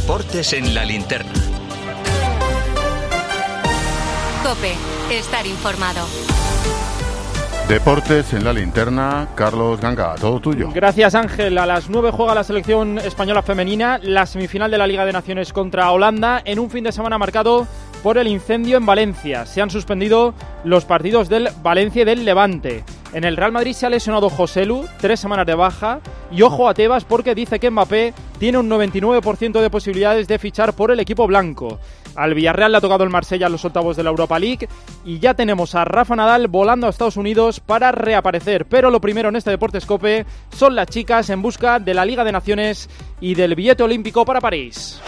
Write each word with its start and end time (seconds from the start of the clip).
Deportes 0.00 0.54
en 0.54 0.74
la 0.74 0.84
linterna. 0.84 1.30
Cope, 4.42 4.72
estar 5.10 5.46
informado. 5.46 6.06
Deportes 7.68 8.32
en 8.32 8.42
la 8.42 8.52
linterna, 8.52 9.28
Carlos 9.36 9.80
Ganga, 9.80 10.16
todo 10.16 10.40
tuyo. 10.40 10.70
Gracias 10.72 11.14
Ángel. 11.14 11.58
A 11.58 11.66
las 11.66 11.90
9 11.90 12.10
juega 12.12 12.34
la 12.34 12.42
selección 12.42 12.98
española 12.98 13.42
femenina 13.42 14.00
la 14.02 14.26
semifinal 14.26 14.70
de 14.70 14.78
la 14.78 14.86
Liga 14.86 15.04
de 15.04 15.12
Naciones 15.12 15.52
contra 15.52 15.90
Holanda 15.92 16.42
en 16.44 16.58
un 16.58 16.70
fin 16.70 16.82
de 16.82 16.92
semana 16.92 17.18
marcado 17.18 17.68
por 18.02 18.16
el 18.16 18.26
incendio 18.26 18.78
en 18.78 18.86
Valencia. 18.86 19.46
Se 19.46 19.60
han 19.60 19.70
suspendido 19.70 20.34
los 20.64 20.86
partidos 20.86 21.28
del 21.28 21.50
Valencia 21.62 22.02
y 22.02 22.06
del 22.06 22.24
Levante. 22.24 22.84
En 23.12 23.24
el 23.24 23.36
Real 23.36 23.52
Madrid 23.52 23.74
se 23.74 23.86
ha 23.86 23.90
lesionado 23.90 24.30
Joselu, 24.30 24.86
tres 24.98 25.20
semanas 25.20 25.46
de 25.46 25.54
baja. 25.54 26.00
Y 26.30 26.42
ojo 26.42 26.68
a 26.68 26.74
Tebas 26.74 27.04
porque 27.04 27.34
dice 27.34 27.58
que 27.58 27.70
Mbappé 27.70 28.14
tiene 28.38 28.58
un 28.58 28.70
99% 28.70 29.60
de 29.60 29.70
posibilidades 29.70 30.28
de 30.28 30.38
fichar 30.38 30.72
por 30.74 30.90
el 30.90 31.00
equipo 31.00 31.26
blanco. 31.26 31.78
Al 32.14 32.34
Villarreal 32.34 32.72
le 32.72 32.78
ha 32.78 32.80
tocado 32.80 33.04
el 33.04 33.10
Marsella 33.10 33.46
en 33.46 33.52
los 33.52 33.64
octavos 33.64 33.96
de 33.96 34.02
la 34.02 34.10
Europa 34.10 34.38
League 34.38 34.68
y 35.04 35.18
ya 35.18 35.34
tenemos 35.34 35.74
a 35.74 35.84
Rafa 35.84 36.16
Nadal 36.16 36.48
volando 36.48 36.86
a 36.86 36.90
Estados 36.90 37.16
Unidos 37.16 37.60
para 37.60 37.92
reaparecer. 37.92 38.66
Pero 38.66 38.90
lo 38.90 39.00
primero 39.00 39.28
en 39.28 39.36
este 39.36 39.50
Deportes 39.50 39.86
Cope 39.86 40.24
son 40.54 40.74
las 40.74 40.88
chicas 40.88 41.30
en 41.30 41.42
busca 41.42 41.78
de 41.78 41.94
la 41.94 42.04
Liga 42.04 42.24
de 42.24 42.32
Naciones 42.32 42.88
y 43.20 43.34
del 43.34 43.54
billete 43.54 43.82
olímpico 43.82 44.24
para 44.24 44.40
París. 44.40 45.00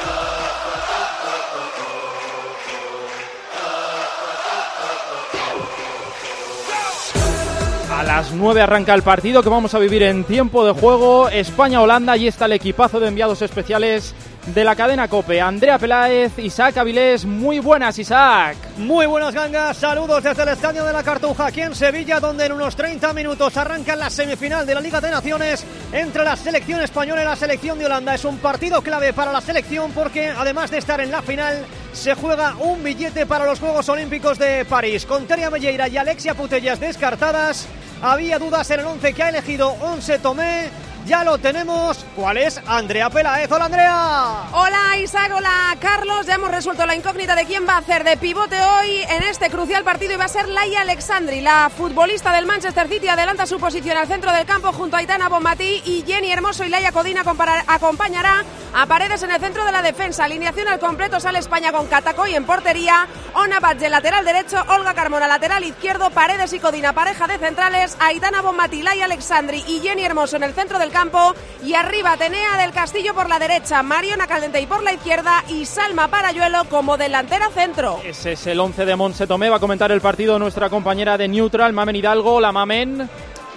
A 8.02 8.04
las 8.04 8.32
9 8.32 8.60
arranca 8.60 8.94
el 8.94 9.02
partido 9.02 9.44
que 9.44 9.48
vamos 9.48 9.74
a 9.74 9.78
vivir 9.78 10.02
en 10.02 10.24
tiempo 10.24 10.66
de 10.66 10.72
juego. 10.72 11.28
España-Holanda, 11.28 12.16
y 12.16 12.26
está 12.26 12.46
el 12.46 12.52
equipazo 12.54 12.98
de 12.98 13.06
enviados 13.06 13.42
especiales 13.42 14.12
de 14.46 14.64
la 14.64 14.74
cadena 14.74 15.08
Cope. 15.08 15.40
Andrea 15.40 15.78
Peláez, 15.78 16.38
Isaac 16.38 16.76
Avilés, 16.78 17.24
muy 17.24 17.58
buenas 17.60 17.98
Isaac. 17.98 18.56
Muy 18.76 19.06
buenas 19.06 19.34
gangas, 19.34 19.76
saludos 19.76 20.22
desde 20.22 20.42
el 20.42 20.48
Estadio 20.48 20.84
de 20.84 20.92
la 20.92 21.02
Cartuja 21.02 21.46
aquí 21.46 21.60
en 21.60 21.74
Sevilla, 21.74 22.18
donde 22.18 22.46
en 22.46 22.52
unos 22.52 22.74
30 22.74 23.12
minutos 23.12 23.56
arranca 23.56 23.94
la 23.94 24.10
semifinal 24.10 24.66
de 24.66 24.74
la 24.74 24.80
Liga 24.80 25.00
de 25.00 25.10
Naciones 25.10 25.64
entre 25.92 26.24
la 26.24 26.36
selección 26.36 26.80
española 26.82 27.22
y 27.22 27.24
la 27.24 27.36
selección 27.36 27.78
de 27.78 27.86
Holanda. 27.86 28.14
Es 28.14 28.24
un 28.24 28.38
partido 28.38 28.82
clave 28.82 29.12
para 29.12 29.32
la 29.32 29.40
selección 29.40 29.92
porque 29.92 30.28
además 30.28 30.70
de 30.70 30.78
estar 30.78 31.00
en 31.00 31.10
la 31.10 31.22
final, 31.22 31.64
se 31.92 32.14
juega 32.14 32.56
un 32.58 32.82
billete 32.82 33.26
para 33.26 33.44
los 33.44 33.60
Juegos 33.60 33.88
Olímpicos 33.88 34.38
de 34.38 34.64
París. 34.64 35.06
Con 35.06 35.26
Teria 35.26 35.50
Melleira 35.50 35.88
y 35.88 35.96
Alexia 35.96 36.34
Putellas 36.34 36.80
descartadas, 36.80 37.68
había 38.02 38.38
dudas 38.38 38.68
en 38.70 38.80
el 38.80 38.86
11 38.86 39.12
que 39.12 39.22
ha 39.22 39.28
elegido 39.28 39.68
Once 39.80 40.18
Tomé 40.18 40.70
ya 41.06 41.24
lo 41.24 41.38
tenemos. 41.38 42.04
¿Cuál 42.16 42.38
es? 42.38 42.60
Andrea 42.66 43.10
Peláez. 43.10 43.50
Hola, 43.50 43.64
Andrea. 43.66 44.34
Hola, 44.52 44.96
Isaac. 44.98 45.32
Hola, 45.34 45.76
Carlos. 45.80 46.26
Ya 46.26 46.34
hemos 46.34 46.50
resuelto 46.50 46.86
la 46.86 46.94
incógnita 46.94 47.34
de 47.34 47.44
quién 47.44 47.66
va 47.66 47.74
a 47.74 47.78
hacer 47.78 48.04
de 48.04 48.16
pivote 48.16 48.60
hoy 48.60 49.02
en 49.08 49.22
este 49.24 49.50
crucial 49.50 49.84
partido 49.84 50.14
y 50.14 50.16
va 50.16 50.24
a 50.24 50.28
ser 50.28 50.48
Laia 50.48 50.82
Alexandri, 50.82 51.40
la 51.40 51.70
futbolista 51.70 52.32
del 52.32 52.46
Manchester 52.46 52.88
City. 52.88 53.08
Adelanta 53.08 53.46
su 53.46 53.58
posición 53.58 53.96
al 53.96 54.06
centro 54.06 54.32
del 54.32 54.46
campo 54.46 54.72
junto 54.72 54.96
a 54.96 55.00
Aitana 55.00 55.28
Bonmatí 55.28 55.82
y 55.84 56.04
Jenny 56.06 56.30
Hermoso 56.32 56.64
y 56.64 56.68
Laia 56.68 56.92
Codina 56.92 57.22
acompañará 57.66 58.44
a 58.74 58.86
Paredes 58.86 59.22
en 59.22 59.30
el 59.30 59.40
centro 59.40 59.64
de 59.64 59.72
la 59.72 59.82
defensa. 59.82 60.24
Alineación 60.24 60.68
al 60.68 60.78
completo 60.78 61.20
sale 61.20 61.38
España 61.38 61.72
con 61.72 61.86
Catacoy 61.86 62.34
en 62.34 62.44
portería, 62.44 63.06
Ona 63.34 63.60
Badge 63.60 63.88
lateral 63.88 64.24
derecho, 64.24 64.62
Olga 64.68 64.92
Carmona 64.92 65.26
lateral 65.26 65.64
izquierdo, 65.64 66.10
Paredes 66.10 66.52
y 66.52 66.58
Codina 66.60 66.92
pareja 66.92 67.26
de 67.26 67.38
centrales, 67.38 67.96
Aitana 67.98 68.42
Bonmatí, 68.42 68.82
Laia 68.82 69.06
Alexandri 69.06 69.64
y 69.66 69.80
Jenny 69.80 70.04
Hermoso 70.04 70.36
en 70.36 70.42
el 70.42 70.52
centro 70.52 70.78
del 70.78 70.90
campo 70.90 71.34
y 71.64 71.74
arriba 71.74 72.16
Tenea 72.18 72.58
del 72.58 72.72
Castillo 72.72 73.14
por 73.14 73.30
la 73.30 73.38
derecha, 73.38 73.82
Mariona 73.82 74.26
Caldente 74.26 74.60
y 74.60 74.66
por 74.66 74.82
la 74.82 74.92
izquierda 74.92 75.44
y 75.48 75.64
Salma 75.64 76.08
Parayuelo 76.08 76.66
como 76.66 76.98
delantera 76.98 77.48
centro. 77.50 78.00
Ese 78.04 78.32
es 78.32 78.46
el 78.46 78.60
11 78.60 78.84
de 78.84 78.96
Monse 78.96 79.26
Tomé, 79.26 79.48
va 79.48 79.56
a 79.56 79.60
comentar 79.60 79.90
el 79.92 80.02
partido 80.02 80.38
nuestra 80.38 80.68
compañera 80.68 81.16
de 81.16 81.28
Neutral, 81.28 81.72
Mamen 81.72 81.96
Hidalgo. 81.96 82.34
Hola 82.34 82.52
Mamen. 82.52 83.08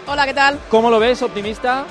Hola, 0.07 0.25
¿qué 0.25 0.33
tal? 0.33 0.59
¿Cómo 0.69 0.89
lo 0.89 0.99
ves? 0.99 1.21
¿Optimista? 1.21 1.85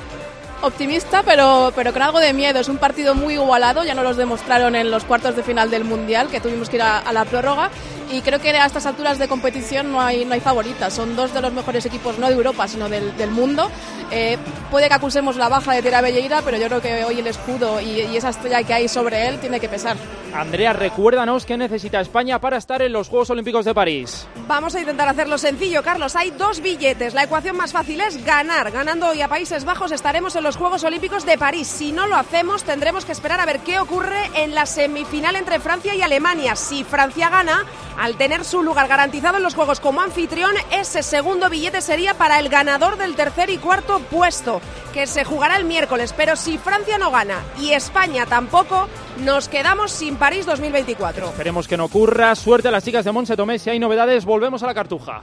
Optimista, 0.66 1.22
pero, 1.22 1.72
pero 1.74 1.92
con 1.92 2.02
algo 2.02 2.20
de 2.20 2.32
miedo. 2.32 2.60
Es 2.60 2.68
un 2.68 2.78
partido 2.78 3.14
muy 3.14 3.34
igualado, 3.34 3.84
ya 3.84 3.94
nos 3.94 4.04
los 4.04 4.16
demostraron 4.16 4.74
en 4.76 4.90
los 4.90 5.04
cuartos 5.04 5.36
de 5.36 5.42
final 5.42 5.70
del 5.70 5.84
Mundial, 5.84 6.28
que 6.28 6.40
tuvimos 6.40 6.68
que 6.68 6.76
ir 6.76 6.82
a, 6.82 7.12
la 7.12 7.24
prórroga. 7.24 7.70
Y 8.10 8.20
creo 8.20 8.40
que 8.40 8.50
a 8.50 8.66
estas 8.66 8.86
alturas 8.86 9.18
de 9.18 9.28
competición 9.28 9.90
no 9.92 10.00
hay, 10.00 10.24
no 10.24 10.34
hay 10.34 10.40
favoritas. 10.40 10.92
Son 10.92 11.16
dos 11.16 11.32
de 11.32 11.40
los 11.40 11.52
mejores 11.52 11.84
equipos, 11.86 12.18
no 12.18 12.28
de 12.28 12.34
Europa, 12.34 12.68
sino 12.68 12.88
del, 12.88 13.16
del 13.16 13.30
mundo. 13.30 13.70
Eh, 14.10 14.38
puede 14.70 14.88
que 14.88 14.94
acusemos 14.94 15.36
la 15.36 15.48
baja 15.48 15.72
de 15.72 15.82
Tera 15.82 16.00
Belleira, 16.00 16.42
pero 16.44 16.56
yo 16.56 16.66
creo 16.66 16.80
que 16.80 17.04
hoy 17.04 17.20
el 17.20 17.26
escudo 17.26 17.80
y, 17.80 18.02
y, 18.02 18.16
esa 18.16 18.28
estrella 18.28 18.62
que 18.62 18.74
hay 18.74 18.88
sobre 18.88 19.28
él 19.28 19.38
tiene 19.38 19.58
que 19.58 19.68
pesar. 19.68 19.96
Andrea, 20.34 20.72
recuérdanos 20.72 21.46
qué 21.46 21.56
necesita 21.56 22.00
España 22.00 22.40
para 22.40 22.56
estar 22.56 22.82
en 22.82 22.92
los 22.92 23.08
Juegos 23.08 23.30
Olímpicos 23.30 23.64
de 23.64 23.72
París. 23.72 24.26
Vamos 24.48 24.74
a 24.74 24.80
intentar 24.80 25.08
hacerlo 25.08 25.38
sencillo, 25.38 25.82
Carlos. 25.82 26.16
Hay 26.16 26.32
dos 26.32 26.60
billetes. 26.60 27.14
La 27.14 27.24
ecuación 27.24 27.56
más 27.56 27.72
fácil 27.72 28.00
es 28.00 28.24
ganar. 28.24 28.70
Ganando 28.72 29.08
hoy 29.08 29.22
a 29.22 29.28
Países 29.28 29.64
Bajos 29.64 29.92
estaremos 29.92 30.34
en 30.36 30.42
los 30.42 30.56
Juegos 30.56 30.82
Olímpicos 30.84 31.24
de 31.24 31.38
París. 31.38 31.68
Si 31.68 31.92
no 31.92 32.06
lo 32.06 32.16
hacemos, 32.16 32.64
tendremos 32.64 33.04
que 33.04 33.12
esperar 33.12 33.40
a 33.40 33.46
ver 33.46 33.60
qué 33.60 33.78
ocurre 33.78 34.30
en 34.34 34.54
la 34.54 34.66
semifinal 34.66 35.36
entre 35.36 35.60
Francia 35.60 35.94
y 35.94 36.02
Alemania. 36.02 36.56
Si 36.56 36.84
Francia 36.84 37.30
gana, 37.30 37.64
al 38.04 38.16
tener 38.16 38.44
su 38.44 38.62
lugar 38.62 38.86
garantizado 38.86 39.38
en 39.38 39.42
los 39.42 39.54
Juegos 39.54 39.80
como 39.80 40.02
anfitrión, 40.02 40.52
ese 40.70 41.02
segundo 41.02 41.48
billete 41.48 41.80
sería 41.80 42.12
para 42.12 42.38
el 42.38 42.50
ganador 42.50 42.98
del 42.98 43.16
tercer 43.16 43.48
y 43.48 43.56
cuarto 43.56 43.98
puesto, 43.98 44.60
que 44.92 45.06
se 45.06 45.24
jugará 45.24 45.56
el 45.56 45.64
miércoles. 45.64 46.12
Pero 46.14 46.36
si 46.36 46.58
Francia 46.58 46.98
no 46.98 47.10
gana 47.10 47.38
y 47.58 47.72
España 47.72 48.26
tampoco, 48.26 48.88
nos 49.24 49.48
quedamos 49.48 49.90
sin 49.90 50.16
París 50.16 50.44
2024. 50.44 51.28
Esperemos 51.28 51.66
que 51.66 51.78
no 51.78 51.86
ocurra. 51.86 52.34
Suerte 52.34 52.68
a 52.68 52.72
las 52.72 52.84
chicas 52.84 53.06
de 53.06 53.12
Monse 53.12 53.36
Tomé. 53.36 53.58
Si 53.58 53.70
hay 53.70 53.78
novedades, 53.78 54.26
volvemos 54.26 54.62
a 54.62 54.66
la 54.66 54.74
cartuja. 54.74 55.22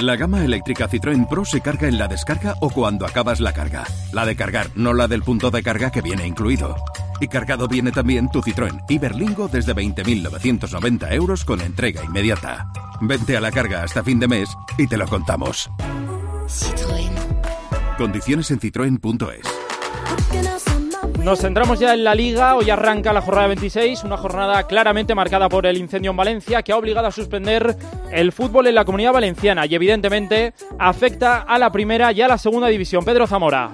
La 0.00 0.16
gama 0.16 0.44
eléctrica 0.44 0.90
Citroën 0.90 1.26
Pro 1.26 1.46
se 1.46 1.62
carga 1.62 1.88
en 1.88 1.96
la 1.96 2.06
descarga 2.06 2.54
o 2.60 2.68
cuando 2.68 3.06
acabas 3.06 3.40
la 3.40 3.54
carga. 3.54 3.84
La 4.12 4.26
de 4.26 4.36
cargar, 4.36 4.68
no 4.74 4.92
la 4.92 5.08
del 5.08 5.22
punto 5.22 5.50
de 5.50 5.62
carga 5.62 5.90
que 5.90 6.02
viene 6.02 6.26
incluido. 6.26 6.76
Y 7.24 7.28
cargado 7.28 7.66
viene 7.66 7.90
también 7.90 8.28
tu 8.28 8.42
Citroën 8.42 8.84
Iberlingo 8.86 9.48
desde 9.48 9.74
20.990 9.74 11.10
euros 11.14 11.42
con 11.46 11.58
entrega 11.62 12.04
inmediata. 12.04 12.70
Vente 13.00 13.34
a 13.34 13.40
la 13.40 13.50
carga 13.50 13.82
hasta 13.82 14.04
fin 14.04 14.20
de 14.20 14.28
mes 14.28 14.54
y 14.76 14.86
te 14.86 14.98
lo 14.98 15.08
contamos. 15.08 15.70
Citroën. 16.46 17.96
Condiciones 17.96 18.50
en 18.50 18.60
citroen.es. 18.60 19.40
Nos 21.24 21.40
centramos 21.40 21.80
ya 21.80 21.94
en 21.94 22.04
la 22.04 22.14
liga, 22.14 22.56
hoy 22.56 22.68
arranca 22.68 23.14
la 23.14 23.22
jornada 23.22 23.46
26, 23.46 24.04
una 24.04 24.18
jornada 24.18 24.64
claramente 24.64 25.14
marcada 25.14 25.48
por 25.48 25.64
el 25.64 25.78
incendio 25.78 26.10
en 26.10 26.18
Valencia 26.18 26.62
que 26.62 26.72
ha 26.72 26.76
obligado 26.76 27.06
a 27.06 27.10
suspender 27.10 27.74
el 28.12 28.32
fútbol 28.32 28.66
en 28.66 28.74
la 28.74 28.84
comunidad 28.84 29.14
valenciana 29.14 29.64
y 29.64 29.74
evidentemente 29.74 30.52
afecta 30.78 31.38
a 31.40 31.58
la 31.58 31.72
primera 31.72 32.12
y 32.12 32.20
a 32.20 32.28
la 32.28 32.36
segunda 32.36 32.68
división. 32.68 33.02
Pedro 33.02 33.26
Zamora. 33.26 33.70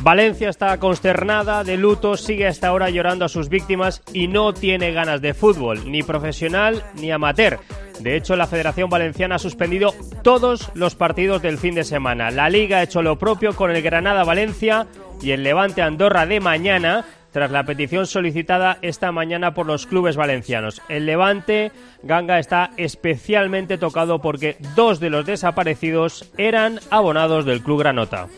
Valencia 0.00 0.48
está 0.48 0.78
consternada, 0.78 1.64
de 1.64 1.76
luto, 1.76 2.16
sigue 2.16 2.46
hasta 2.46 2.68
ahora 2.68 2.88
llorando 2.88 3.24
a 3.24 3.28
sus 3.28 3.48
víctimas 3.48 4.02
y 4.12 4.28
no 4.28 4.54
tiene 4.54 4.92
ganas 4.92 5.20
de 5.20 5.34
fútbol, 5.34 5.90
ni 5.90 6.04
profesional 6.04 6.84
ni 6.94 7.10
amateur. 7.10 7.58
De 7.98 8.14
hecho, 8.16 8.36
la 8.36 8.46
Federación 8.46 8.88
Valenciana 8.88 9.34
ha 9.34 9.40
suspendido 9.40 9.92
todos 10.22 10.70
los 10.74 10.94
partidos 10.94 11.42
del 11.42 11.58
fin 11.58 11.74
de 11.74 11.82
semana. 11.82 12.30
La 12.30 12.48
Liga 12.48 12.78
ha 12.78 12.82
hecho 12.84 13.02
lo 13.02 13.18
propio 13.18 13.56
con 13.56 13.72
el 13.72 13.82
Granada 13.82 14.22
Valencia 14.22 14.86
y 15.20 15.32
el 15.32 15.42
Levante 15.42 15.82
Andorra 15.82 16.26
de 16.26 16.38
mañana 16.38 17.04
tras 17.32 17.50
la 17.50 17.64
petición 17.64 18.06
solicitada 18.06 18.78
esta 18.82 19.10
mañana 19.10 19.52
por 19.52 19.66
los 19.66 19.86
clubes 19.86 20.16
valencianos. 20.16 20.80
El 20.88 21.06
Levante 21.06 21.72
Ganga 22.04 22.38
está 22.38 22.70
especialmente 22.76 23.78
tocado 23.78 24.20
porque 24.20 24.56
dos 24.76 25.00
de 25.00 25.10
los 25.10 25.26
desaparecidos 25.26 26.30
eran 26.38 26.78
abonados 26.90 27.44
del 27.44 27.62
club 27.62 27.80
Granota 27.80 28.28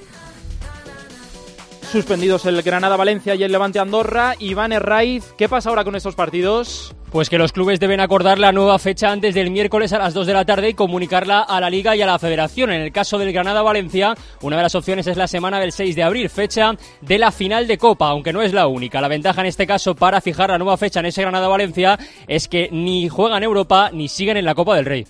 suspendidos 1.90 2.46
el 2.46 2.62
Granada 2.62 2.96
Valencia 2.96 3.34
y 3.34 3.42
el 3.42 3.50
Levante 3.50 3.80
Andorra. 3.80 4.34
Iván 4.38 4.72
Herraiz, 4.72 5.34
¿qué 5.36 5.48
pasa 5.48 5.70
ahora 5.70 5.82
con 5.82 5.96
estos 5.96 6.14
partidos? 6.14 6.94
Pues 7.10 7.28
que 7.28 7.38
los 7.38 7.52
clubes 7.52 7.80
deben 7.80 7.98
acordar 7.98 8.38
la 8.38 8.52
nueva 8.52 8.78
fecha 8.78 9.10
antes 9.10 9.34
del 9.34 9.50
miércoles 9.50 9.92
a 9.92 9.98
las 9.98 10.14
2 10.14 10.28
de 10.28 10.32
la 10.32 10.44
tarde 10.44 10.68
y 10.68 10.74
comunicarla 10.74 11.40
a 11.40 11.60
la 11.60 11.68
Liga 11.68 11.96
y 11.96 12.02
a 12.02 12.06
la 12.06 12.20
Federación. 12.20 12.70
En 12.70 12.82
el 12.82 12.92
caso 12.92 13.18
del 13.18 13.32
Granada 13.32 13.62
Valencia, 13.62 14.14
una 14.42 14.56
de 14.56 14.62
las 14.62 14.76
opciones 14.76 15.08
es 15.08 15.16
la 15.16 15.26
semana 15.26 15.58
del 15.58 15.72
6 15.72 15.96
de 15.96 16.02
abril, 16.04 16.30
fecha 16.30 16.72
de 17.00 17.18
la 17.18 17.32
final 17.32 17.66
de 17.66 17.78
Copa, 17.78 18.08
aunque 18.08 18.32
no 18.32 18.42
es 18.42 18.52
la 18.52 18.68
única. 18.68 19.00
La 19.00 19.08
ventaja 19.08 19.40
en 19.40 19.48
este 19.48 19.66
caso 19.66 19.96
para 19.96 20.20
fijar 20.20 20.50
la 20.50 20.58
nueva 20.58 20.76
fecha 20.76 21.00
en 21.00 21.06
ese 21.06 21.22
Granada 21.22 21.48
Valencia 21.48 21.98
es 22.28 22.46
que 22.46 22.68
ni 22.70 23.08
juegan 23.08 23.42
Europa 23.42 23.90
ni 23.92 24.06
siguen 24.06 24.36
en 24.36 24.44
la 24.44 24.54
Copa 24.54 24.76
del 24.76 24.84
Rey. 24.84 25.06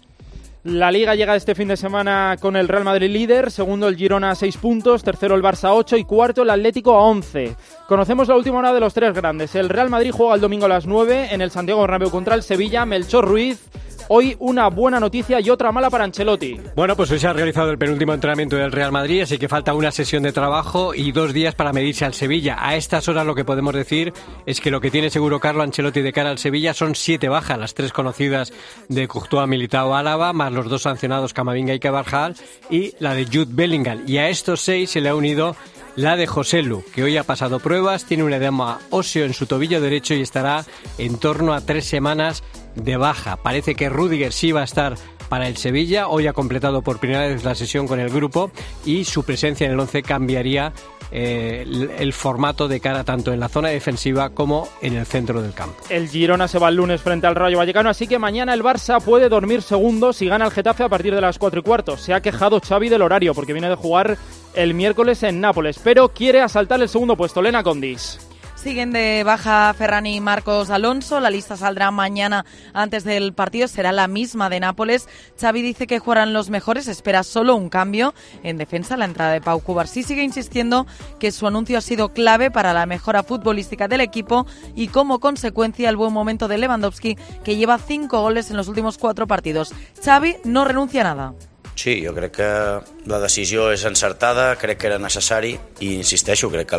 La 0.62 0.92
Liga 0.92 1.14
llega 1.14 1.36
este 1.36 1.54
fin 1.54 1.68
de 1.68 1.76
semana 1.78 2.36
con 2.38 2.54
el 2.54 2.68
Real 2.68 2.84
Madrid 2.84 3.10
líder, 3.10 3.50
segundo 3.50 3.88
el 3.88 3.96
Girona 3.96 4.32
a 4.32 4.34
6 4.34 4.58
puntos, 4.58 5.02
tercero 5.02 5.34
el 5.34 5.42
Barça 5.42 5.68
a 5.68 5.74
8 5.74 5.96
y 5.96 6.04
cuarto 6.04 6.42
el 6.42 6.50
Atlético 6.50 6.94
a 6.96 7.02
11. 7.04 7.56
Conocemos 7.88 8.28
la 8.28 8.36
última 8.36 8.58
hora 8.58 8.74
de 8.74 8.80
los 8.80 8.92
tres 8.92 9.14
grandes. 9.14 9.54
El 9.54 9.70
Real 9.70 9.88
Madrid 9.88 10.12
juega 10.12 10.34
el 10.34 10.42
domingo 10.42 10.66
a 10.66 10.68
las 10.68 10.86
9 10.86 11.28
en 11.30 11.40
el 11.40 11.50
Santiago 11.50 11.80
Bernabéu 11.80 12.10
contra 12.10 12.34
el 12.34 12.42
Sevilla, 12.42 12.84
Melchor 12.84 13.26
Ruiz. 13.26 13.70
Hoy 14.12 14.34
una 14.40 14.66
buena 14.70 14.98
noticia 14.98 15.40
y 15.40 15.50
otra 15.50 15.70
mala 15.70 15.88
para 15.88 16.02
Ancelotti. 16.02 16.60
Bueno, 16.74 16.96
pues 16.96 17.12
hoy 17.12 17.20
se 17.20 17.28
ha 17.28 17.32
realizado 17.32 17.70
el 17.70 17.78
penúltimo 17.78 18.12
entrenamiento 18.12 18.56
del 18.56 18.72
Real 18.72 18.90
Madrid, 18.90 19.22
así 19.22 19.38
que 19.38 19.48
falta 19.48 19.72
una 19.72 19.92
sesión 19.92 20.24
de 20.24 20.32
trabajo 20.32 20.96
y 20.96 21.12
dos 21.12 21.32
días 21.32 21.54
para 21.54 21.72
medirse 21.72 22.04
al 22.04 22.14
Sevilla. 22.14 22.56
A 22.58 22.74
estas 22.74 23.06
horas 23.06 23.24
lo 23.24 23.36
que 23.36 23.44
podemos 23.44 23.72
decir 23.72 24.12
es 24.46 24.60
que 24.60 24.72
lo 24.72 24.80
que 24.80 24.90
tiene 24.90 25.10
seguro 25.10 25.38
Carlo 25.38 25.62
Ancelotti 25.62 26.02
de 26.02 26.12
cara 26.12 26.30
al 26.30 26.38
Sevilla 26.38 26.74
son 26.74 26.96
siete 26.96 27.28
bajas, 27.28 27.56
las 27.56 27.74
tres 27.74 27.92
conocidas 27.92 28.52
de 28.88 29.06
Courtois, 29.06 29.46
Militao, 29.46 29.94
Álava, 29.94 30.32
más 30.32 30.52
los 30.52 30.68
dos 30.68 30.82
sancionados 30.82 31.32
Camavinga 31.32 31.74
y 31.74 31.78
Cabarjal 31.78 32.34
y 32.68 32.94
la 32.98 33.14
de 33.14 33.26
Jude 33.26 33.50
Bellingham. 33.50 34.02
Y 34.08 34.16
a 34.16 34.28
estos 34.28 34.60
seis 34.60 34.90
se 34.90 35.00
le 35.00 35.10
ha 35.10 35.14
unido 35.14 35.54
la 35.94 36.16
de 36.16 36.26
José 36.26 36.62
Lu, 36.62 36.82
que 36.94 37.04
hoy 37.04 37.16
ha 37.16 37.24
pasado 37.24 37.60
pruebas, 37.60 38.06
tiene 38.06 38.24
un 38.24 38.32
edema 38.32 38.80
óseo 38.90 39.24
en 39.24 39.34
su 39.34 39.46
tobillo 39.46 39.80
derecho 39.80 40.14
y 40.14 40.20
estará 40.22 40.64
en 40.98 41.18
torno 41.18 41.52
a 41.52 41.60
tres 41.60 41.84
semanas 41.84 42.42
de 42.85 42.97
baja. 42.97 43.37
Parece 43.37 43.75
que 43.75 43.88
Rudiger 43.88 44.32
sí 44.32 44.53
va 44.53 44.62
a 44.62 44.65
estar 44.65 44.97
para 45.29 45.49
el 45.49 45.56
Sevilla. 45.56 46.09
Hoy 46.09 46.27
ha 46.27 46.32
completado 46.32 46.82
por 46.82 46.99
primera 46.99 47.27
vez 47.27 47.44
la 47.44 47.55
sesión 47.55 47.87
con 47.87 48.00
el 48.00 48.11
grupo 48.11 48.50
y 48.85 49.05
su 49.05 49.23
presencia 49.23 49.67
en 49.67 49.73
el 49.73 49.81
11 49.81 50.03
cambiaría 50.03 50.73
eh, 51.12 51.67
el, 51.99 52.12
formato 52.12 52.69
de 52.69 52.79
cara 52.79 53.03
tanto 53.03 53.32
en 53.32 53.41
la 53.41 53.49
zona 53.49 53.69
defensiva 53.69 54.31
como 54.31 54.69
en 54.81 54.97
el 54.97 55.06
centro 55.06 55.43
del 55.43 55.53
campo. 55.53 55.77
El 55.88 56.09
Girona 56.09 56.47
se 56.47 56.59
va 56.59 56.69
el 56.69 56.77
lunes 56.77 57.00
frente 57.00 57.27
al 57.27 57.35
Rayo 57.35 57.59
Vallecano, 57.59 57.91
así 57.91 58.06
que 58.06 58.19
mañana 58.19 58.55
el 58.55 58.62
Barça 58.62 59.00
puede 59.00 59.29
dormir 59.29 59.62
segundo 59.62 60.12
si 60.12 60.27
gana 60.27 60.44
el 60.44 60.53
Getafe 60.53 60.85
a 60.85 60.88
partir 60.88 61.15
de 61.15 61.21
las 61.21 61.38
4 61.38 61.61
y 61.61 61.62
cuarto. 61.62 61.97
Se 61.97 62.15
ha 62.15 62.21
quejado 62.21 62.61
Xavi 62.61 62.88
del 62.88 63.03
horario 63.03 63.35
porque 63.35 63.53
viene 63.53 63.69
de 63.69 63.75
jugar 63.75 64.19
el 64.55 64.75
miércoles 64.75 65.23
en 65.23 65.41
Nápoles, 65.41 65.81
pero 65.82 66.11
quiere 66.11 66.43
asaltar 66.43 66.81
el 66.81 66.88
segundo 66.88 67.17
puesto. 67.17 67.43
Lena 67.43 67.62
Condis. 67.62 68.30
Siguen 68.62 68.92
de 68.92 69.22
baja 69.24 69.72
Ferrani 69.72 70.16
y 70.16 70.20
Marcos 70.20 70.68
Alonso. 70.68 71.18
La 71.18 71.30
lista 71.30 71.56
saldrá 71.56 71.90
mañana 71.90 72.44
antes 72.74 73.04
del 73.04 73.32
partido. 73.32 73.66
Será 73.68 73.90
la 73.90 74.06
misma 74.06 74.50
de 74.50 74.60
Nápoles. 74.60 75.08
Xavi 75.40 75.62
dice 75.62 75.86
que 75.86 75.98
jugarán 75.98 76.34
los 76.34 76.50
mejores. 76.50 76.86
Espera 76.86 77.22
solo 77.22 77.54
un 77.54 77.70
cambio. 77.70 78.12
En 78.42 78.58
defensa, 78.58 78.98
la 78.98 79.06
entrada 79.06 79.32
de 79.32 79.40
Pau 79.40 79.60
Cubarsí 79.60 80.02
sigue 80.02 80.22
insistiendo 80.22 80.86
que 81.18 81.32
su 81.32 81.46
anuncio 81.46 81.78
ha 81.78 81.80
sido 81.80 82.10
clave 82.10 82.50
para 82.50 82.74
la 82.74 82.84
mejora 82.84 83.22
futbolística 83.22 83.88
del 83.88 84.02
equipo 84.02 84.46
y 84.74 84.88
como 84.88 85.20
consecuencia 85.20 85.88
el 85.88 85.96
buen 85.96 86.12
momento 86.12 86.46
de 86.46 86.58
Lewandowski, 86.58 87.16
que 87.42 87.56
lleva 87.56 87.78
cinco 87.78 88.20
goles 88.20 88.50
en 88.50 88.58
los 88.58 88.68
últimos 88.68 88.98
cuatro 88.98 89.26
partidos. 89.26 89.72
Xavi 90.04 90.36
no 90.44 90.66
renuncia 90.66 91.00
a 91.00 91.04
nada. 91.04 91.34
Sí, 91.80 92.04
jo 92.04 92.12
crec 92.12 92.32
que 92.36 92.80
la 93.10 93.18
decisió 93.18 93.68
és 93.74 93.82
encertada, 93.88 94.54
crec 94.56 94.78
que 94.80 94.86
era 94.88 94.98
necessari 95.02 95.56
i 95.82 95.94
insisteixo, 95.96 96.48
crec 96.52 96.68
que 96.70 96.78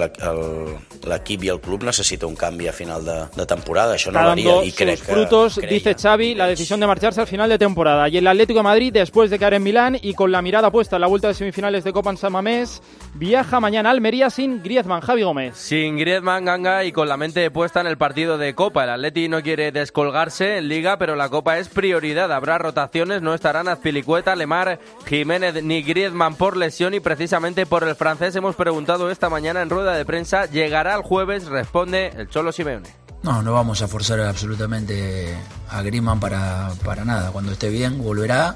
l'equip 1.12 1.44
i 1.44 1.52
el 1.52 1.60
club 1.62 1.84
necessita 1.84 2.28
un 2.30 2.38
canvi 2.40 2.70
a 2.72 2.74
final 2.74 3.04
de, 3.06 3.18
de 3.36 3.46
temporada, 3.50 3.98
això 3.98 4.14
no 4.16 4.24
varia 4.32 4.62
i 4.64 4.72
crec 4.72 5.00
sus 5.00 5.08
que... 5.08 5.14
frutos, 5.14 5.60
creia. 5.60 5.74
dice 5.74 5.96
Xavi, 5.96 6.34
la 6.36 6.48
decisión 6.48 6.80
de 6.80 6.88
marcharse 6.88 7.22
al 7.22 7.28
final 7.28 7.50
de 7.50 7.58
temporada. 7.58 8.08
Y 8.08 8.18
el 8.18 8.28
Atlético 8.28 8.60
de 8.60 8.64
Madrid, 8.64 8.94
después 8.94 9.30
de 9.30 9.40
caer 9.40 9.56
en 9.56 9.64
Milán 9.64 9.98
y 10.02 10.14
con 10.14 10.32
la 10.32 10.42
mirada 10.42 10.72
puesta 10.72 10.96
en 10.96 11.02
la 11.02 11.08
vuelta 11.08 11.28
de 11.28 11.34
semifinales 11.34 11.84
de 11.84 11.92
Copa 11.92 12.12
en 12.12 12.18
San 12.18 12.32
Mamés, 12.32 12.82
viaja 13.14 13.60
mañana 13.60 13.90
a 13.90 13.92
Almería 13.92 14.30
sin 14.30 14.64
Griezmann, 14.64 15.02
Javi 15.02 15.24
Gómez. 15.24 15.58
Sin 15.58 15.98
Griezmann, 15.98 16.46
Ganga 16.46 16.86
y 16.86 16.92
con 16.92 17.10
la 17.10 17.18
mente 17.18 17.52
puesta 17.52 17.82
en 17.82 17.88
el 17.88 17.98
partido 17.98 18.38
de 18.38 18.56
Copa. 18.56 18.86
El 18.86 18.92
Atleti 18.92 19.28
no 19.28 19.42
quiere 19.42 19.72
descolgarse 19.72 20.58
en 20.58 20.70
Liga, 20.70 20.98
pero 20.98 21.16
la 21.16 21.30
Copa 21.30 21.60
es 21.60 21.68
prioridad. 21.68 22.32
Habrá 22.32 22.58
rotaciones, 22.58 23.22
no 23.22 23.34
estarán 23.34 23.68
Azpilicueta, 23.68 24.36
Lemar, 24.36 24.80
Jiménez 25.06 25.62
ni 25.64 25.82
Griezmann 25.82 26.21
por 26.30 26.56
lesión 26.56 26.94
y 26.94 27.00
precisamente 27.00 27.66
por 27.66 27.84
el 27.84 27.96
francés 27.96 28.36
hemos 28.36 28.56
preguntado 28.56 29.10
esta 29.10 29.28
mañana 29.28 29.64
en 29.64 29.72
rueda 29.72 29.94
de 29.94 30.06
prensa. 30.06 30.46
¿Llegará 30.46 30.94
el 30.94 31.02
jueves? 31.02 31.48
Responde 31.48 32.14
el 32.16 32.30
Cholo 32.30 32.52
Simeone. 32.52 32.88
No, 33.24 33.42
no 33.42 33.54
vamos 33.54 33.82
a 33.82 33.88
forzar 33.88 34.20
absolutamente 34.20 35.36
a 35.70 35.82
Griezmann 35.82 36.20
para, 36.20 36.70
para 36.86 37.04
nada. 37.06 37.32
Cuando 37.32 37.52
esté 37.52 37.70
bien, 37.70 38.04
volverá 38.04 38.56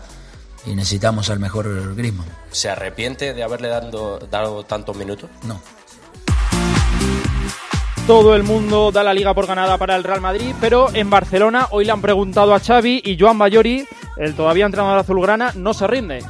y 0.68 0.76
necesitamos 0.76 1.32
al 1.32 1.40
mejor 1.40 1.96
Griezmann. 1.96 2.28
¿Se 2.52 2.70
arrepiente 2.70 3.34
de 3.34 3.44
haberle 3.44 3.68
dando, 3.70 4.20
dado 4.30 4.64
tantos 4.64 4.96
minutos? 4.96 5.32
No. 5.44 5.60
Todo 8.06 8.36
el 8.36 8.44
mundo 8.44 8.92
da 8.92 9.02
la 9.04 9.16
liga 9.16 9.34
por 9.34 9.48
ganada 9.48 9.80
para 9.80 9.96
el 9.96 10.04
Real 10.04 10.22
Madrid, 10.22 10.54
pero 10.62 10.94
en 10.94 11.10
Barcelona 11.10 11.70
hoy 11.72 11.86
le 11.86 11.92
han 11.92 12.02
preguntado 12.02 12.54
a 12.54 12.60
Xavi 12.60 13.02
y 13.04 13.18
Joan 13.20 13.40
Bayori, 13.40 13.88
el 14.18 14.36
todavía 14.36 14.68
entrenador 14.68 15.00
azulgrana, 15.00 15.52
no 15.56 15.74
se 15.74 15.88
rinde. 15.88 16.24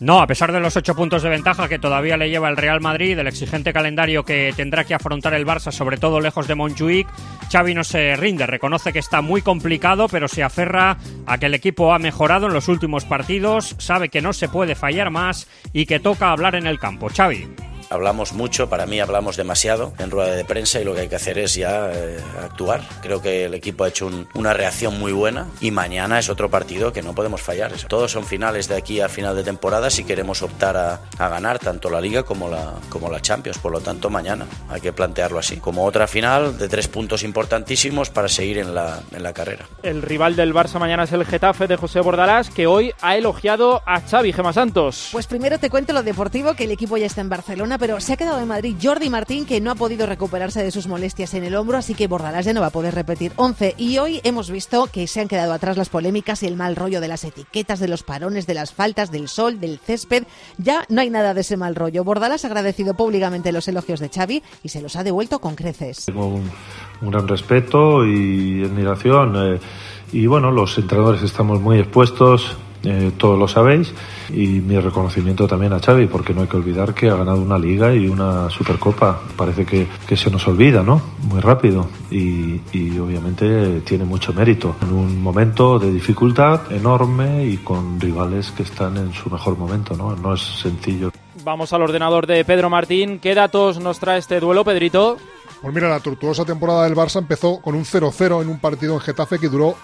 No, 0.00 0.20
a 0.20 0.26
pesar 0.28 0.52
de 0.52 0.60
los 0.60 0.76
ocho 0.76 0.94
puntos 0.94 1.22
de 1.22 1.28
ventaja 1.28 1.68
que 1.68 1.80
todavía 1.80 2.16
le 2.16 2.30
lleva 2.30 2.48
el 2.48 2.56
Real 2.56 2.80
Madrid, 2.80 3.16
del 3.16 3.26
exigente 3.26 3.72
calendario 3.72 4.24
que 4.24 4.52
tendrá 4.56 4.84
que 4.84 4.94
afrontar 4.94 5.34
el 5.34 5.44
Barça, 5.44 5.72
sobre 5.72 5.96
todo 5.96 6.20
lejos 6.20 6.46
de 6.46 6.54
Montjuic, 6.54 7.08
Xavi 7.50 7.74
no 7.74 7.82
se 7.82 8.14
rinde, 8.14 8.46
reconoce 8.46 8.92
que 8.92 9.00
está 9.00 9.22
muy 9.22 9.42
complicado, 9.42 10.06
pero 10.08 10.28
se 10.28 10.44
aferra 10.44 10.98
a 11.26 11.38
que 11.38 11.46
el 11.46 11.54
equipo 11.54 11.92
ha 11.92 11.98
mejorado 11.98 12.46
en 12.46 12.52
los 12.52 12.68
últimos 12.68 13.04
partidos, 13.04 13.74
sabe 13.78 14.08
que 14.08 14.22
no 14.22 14.32
se 14.32 14.48
puede 14.48 14.76
fallar 14.76 15.10
más 15.10 15.48
y 15.72 15.86
que 15.86 15.98
toca 15.98 16.30
hablar 16.30 16.54
en 16.54 16.68
el 16.68 16.78
campo. 16.78 17.08
Xavi. 17.08 17.67
Hablamos 17.90 18.32
mucho, 18.34 18.68
para 18.68 18.84
mí 18.86 19.00
hablamos 19.00 19.36
demasiado 19.36 19.92
en 19.98 20.10
rueda 20.10 20.34
de 20.34 20.44
prensa 20.44 20.80
y 20.80 20.84
lo 20.84 20.94
que 20.94 21.00
hay 21.02 21.08
que 21.08 21.16
hacer 21.16 21.38
es 21.38 21.54
ya 21.54 21.90
eh, 21.92 22.18
actuar. 22.42 22.82
Creo 23.00 23.22
que 23.22 23.46
el 23.46 23.54
equipo 23.54 23.84
ha 23.84 23.88
hecho 23.88 24.06
un- 24.06 24.28
una 24.34 24.52
reacción 24.52 24.98
muy 24.98 25.12
buena 25.12 25.46
y 25.60 25.70
mañana 25.70 26.18
es 26.18 26.28
otro 26.28 26.50
partido 26.50 26.92
que 26.92 27.02
no 27.02 27.14
podemos 27.14 27.40
fallar. 27.40 27.72
Todos 27.88 28.12
son 28.12 28.24
finales 28.24 28.68
de 28.68 28.76
aquí 28.76 29.00
a 29.00 29.08
final 29.08 29.34
de 29.36 29.42
temporada 29.42 29.88
si 29.88 30.04
queremos 30.04 30.42
optar 30.42 30.76
a, 30.76 31.00
a 31.18 31.28
ganar 31.28 31.58
tanto 31.58 31.88
la 31.88 32.00
Liga 32.00 32.24
como 32.24 32.48
la, 32.50 32.74
como 32.90 33.10
la 33.10 33.20
Champions. 33.22 33.58
Por 33.58 33.72
lo 33.72 33.80
tanto, 33.80 34.10
mañana 34.10 34.46
hay 34.68 34.80
que 34.82 34.92
plantearlo 34.92 35.38
así. 35.38 35.56
Como 35.56 35.84
otra 35.86 36.06
final 36.06 36.58
de 36.58 36.68
tres 36.68 36.88
puntos 36.88 37.22
importantísimos 37.22 38.10
para 38.10 38.28
seguir 38.28 38.58
en 38.58 38.74
la, 38.74 39.00
en 39.12 39.22
la 39.22 39.32
carrera. 39.32 39.64
El 39.82 40.02
rival 40.02 40.36
del 40.36 40.52
Barça 40.52 40.78
mañana 40.78 41.04
es 41.04 41.12
el 41.12 41.24
Getafe 41.24 41.66
de 41.66 41.76
José 41.76 42.00
Bordalás, 42.00 42.50
que 42.50 42.66
hoy 42.66 42.92
ha 43.00 43.16
elogiado 43.16 43.82
a 43.86 44.00
Xavi 44.02 44.32
Gema 44.34 44.52
Santos. 44.52 45.08
Pues 45.12 45.26
primero 45.26 45.58
te 45.58 45.70
cuento 45.70 45.94
lo 45.94 46.02
deportivo, 46.02 46.54
que 46.54 46.64
el 46.64 46.70
equipo 46.70 46.96
ya 46.98 47.06
está 47.06 47.22
en 47.22 47.30
Barcelona, 47.30 47.77
pero 47.78 48.00
se 48.00 48.12
ha 48.12 48.16
quedado 48.16 48.40
en 48.40 48.48
Madrid 48.48 48.76
Jordi 48.82 49.08
Martín, 49.10 49.46
que 49.46 49.60
no 49.60 49.70
ha 49.70 49.74
podido 49.74 50.06
recuperarse 50.06 50.62
de 50.62 50.70
sus 50.70 50.86
molestias 50.86 51.34
en 51.34 51.44
el 51.44 51.54
hombro, 51.54 51.78
así 51.78 51.94
que 51.94 52.06
Bordalás 52.08 52.44
ya 52.44 52.52
no 52.52 52.60
va 52.60 52.66
a 52.68 52.70
poder 52.70 52.94
repetir 52.94 53.32
11. 53.36 53.74
Y 53.78 53.98
hoy 53.98 54.20
hemos 54.24 54.50
visto 54.50 54.86
que 54.92 55.06
se 55.06 55.20
han 55.20 55.28
quedado 55.28 55.52
atrás 55.52 55.76
las 55.76 55.88
polémicas 55.88 56.42
y 56.42 56.46
el 56.46 56.56
mal 56.56 56.76
rollo 56.76 57.00
de 57.00 57.08
las 57.08 57.24
etiquetas, 57.24 57.78
de 57.80 57.88
los 57.88 58.02
parones, 58.02 58.46
de 58.46 58.54
las 58.54 58.72
faltas, 58.72 59.10
del 59.10 59.28
sol, 59.28 59.60
del 59.60 59.78
césped. 59.78 60.24
Ya 60.58 60.84
no 60.88 61.00
hay 61.00 61.10
nada 61.10 61.34
de 61.34 61.40
ese 61.42 61.56
mal 61.56 61.74
rollo. 61.74 62.04
Bordalás 62.04 62.44
ha 62.44 62.48
agradecido 62.48 62.94
públicamente 62.94 63.52
los 63.52 63.68
elogios 63.68 64.00
de 64.00 64.08
Xavi 64.08 64.42
y 64.62 64.68
se 64.68 64.82
los 64.82 64.96
ha 64.96 65.04
devuelto 65.04 65.38
con 65.40 65.54
creces. 65.54 66.06
Tengo 66.06 66.26
un, 66.26 66.50
un 67.00 67.10
gran 67.10 67.28
respeto 67.28 68.04
y 68.06 68.64
admiración. 68.64 69.54
eh, 69.54 69.60
y 70.12 70.26
bueno, 70.26 70.50
los 70.50 70.76
entrenadores 70.78 71.22
estamos 71.22 71.60
muy 71.60 71.78
expuestos, 71.78 72.56
eh, 72.84 73.12
todos 73.16 73.38
lo 73.38 73.48
sabéis. 73.48 73.92
Y 74.30 74.60
mi 74.60 74.78
reconocimiento 74.78 75.46
también 75.46 75.72
a 75.72 75.80
Xavi, 75.80 76.06
porque 76.06 76.34
no 76.34 76.42
hay 76.42 76.48
que 76.48 76.56
olvidar 76.56 76.94
que 76.94 77.08
ha 77.08 77.16
ganado 77.16 77.40
una 77.40 77.58
liga 77.58 77.94
y 77.94 78.08
una 78.08 78.50
supercopa. 78.50 79.20
Parece 79.36 79.64
que, 79.64 79.86
que 80.06 80.16
se 80.16 80.30
nos 80.30 80.46
olvida, 80.46 80.82
¿no? 80.82 81.00
Muy 81.22 81.40
rápido. 81.40 81.88
Y, 82.10 82.60
y 82.72 82.98
obviamente 82.98 83.80
tiene 83.80 84.04
mucho 84.04 84.32
mérito. 84.32 84.76
En 84.82 84.92
un 84.92 85.22
momento 85.22 85.78
de 85.78 85.92
dificultad 85.92 86.70
enorme 86.72 87.44
y 87.46 87.58
con 87.58 88.00
rivales 88.00 88.50
que 88.52 88.62
están 88.62 88.96
en 88.96 89.12
su 89.12 89.30
mejor 89.30 89.56
momento, 89.58 89.96
¿no? 89.96 90.14
No 90.16 90.34
es 90.34 90.40
sencillo. 90.40 91.10
Vamos 91.44 91.72
al 91.72 91.82
ordenador 91.82 92.26
de 92.26 92.44
Pedro 92.44 92.68
Martín. 92.68 93.18
¿Qué 93.20 93.34
datos 93.34 93.78
nos 93.80 93.98
trae 93.98 94.18
este 94.18 94.40
duelo, 94.40 94.64
Pedrito? 94.64 95.16
Pues 95.62 95.74
mira, 95.74 95.88
la 95.88 96.00
tortuosa 96.00 96.44
temporada 96.44 96.84
del 96.84 96.94
Barça 96.94 97.18
empezó 97.18 97.60
con 97.60 97.74
un 97.74 97.84
0-0 97.84 98.42
en 98.42 98.48
un 98.48 98.60
partido 98.60 98.94
en 98.94 99.00
Getafe 99.00 99.38
que 99.38 99.48
duró 99.48 99.76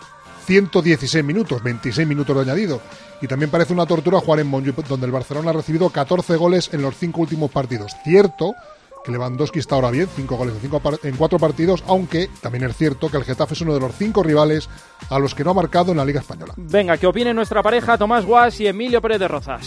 116 0.44 1.24
minutos, 1.24 1.62
26 1.62 2.06
minutos 2.06 2.36
de 2.36 2.42
añadido. 2.42 2.80
Y 3.20 3.26
también 3.26 3.50
parece 3.50 3.72
una 3.72 3.86
tortura 3.86 4.20
jugar 4.20 4.40
en 4.40 4.46
Montjuic, 4.48 4.86
donde 4.86 5.06
el 5.06 5.12
Barcelona 5.12 5.50
ha 5.50 5.54
recibido 5.54 5.88
14 5.90 6.36
goles 6.36 6.70
en 6.72 6.82
los 6.82 6.96
cinco 6.96 7.20
últimos 7.22 7.50
partidos. 7.50 7.92
Cierto 8.04 8.54
que 9.04 9.12
Lewandowski 9.12 9.58
está 9.58 9.74
ahora 9.74 9.90
bien, 9.90 10.08
5 10.16 10.34
goles 10.34 10.54
en, 10.54 10.62
cinco 10.62 10.80
par- 10.80 10.98
en 11.02 11.14
4 11.14 11.38
partidos, 11.38 11.84
aunque 11.86 12.30
también 12.40 12.64
es 12.64 12.74
cierto 12.74 13.10
que 13.10 13.18
el 13.18 13.24
Getafe 13.24 13.52
es 13.52 13.60
uno 13.60 13.74
de 13.74 13.80
los 13.80 13.92
5 13.94 14.22
rivales 14.22 14.66
a 15.10 15.18
los 15.18 15.34
que 15.34 15.44
no 15.44 15.50
ha 15.50 15.54
marcado 15.54 15.90
en 15.92 15.98
la 15.98 16.06
Liga 16.06 16.20
Española. 16.20 16.54
Venga, 16.56 16.96
que 16.96 17.06
opine 17.06 17.34
nuestra 17.34 17.62
pareja 17.62 17.98
Tomás 17.98 18.24
Guas 18.24 18.58
y 18.60 18.66
Emilio 18.66 19.02
Pérez 19.02 19.18
de 19.18 19.28
Rozas. 19.28 19.66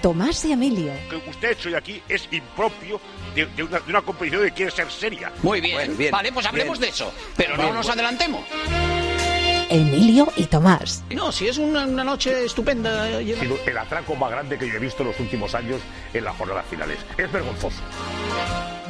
Tomás 0.00 0.42
y 0.46 0.52
Emilio. 0.52 0.92
que 1.10 1.16
usted 1.30 1.48
ha 1.48 1.50
hecho 1.52 1.76
aquí 1.76 2.00
es 2.08 2.26
impropio 2.30 2.98
de, 3.34 3.44
de 3.46 3.62
una, 3.62 3.80
de 3.80 3.90
una 3.90 4.00
competición 4.00 4.44
que 4.44 4.52
quiere 4.52 4.70
ser 4.70 4.90
seria. 4.90 5.30
Muy 5.42 5.60
bien. 5.60 5.74
Bueno, 5.76 5.94
bien, 5.98 6.10
vale, 6.10 6.32
pues 6.32 6.46
hablemos 6.46 6.78
bien. 6.78 6.90
de 6.90 6.94
eso. 6.96 7.12
Pero 7.36 7.56
no 7.58 7.72
nos 7.74 7.86
bueno. 7.86 8.95
Emilio 9.68 10.32
y 10.36 10.44
Tomás. 10.44 11.02
No, 11.10 11.32
si 11.32 11.48
es 11.48 11.58
una, 11.58 11.84
una 11.84 12.04
noche 12.04 12.44
estupenda. 12.44 13.06
Sido 13.18 13.58
el 13.66 13.78
atraco 13.78 14.14
más 14.14 14.30
grande 14.30 14.58
que 14.58 14.68
yo 14.68 14.74
he 14.74 14.78
visto 14.78 15.02
en 15.02 15.08
los 15.08 15.20
últimos 15.20 15.54
años 15.54 15.80
en 16.12 16.24
las 16.24 16.36
jornadas 16.36 16.66
finales. 16.70 16.98
Es 17.16 17.30
vergonzoso. 17.30 17.80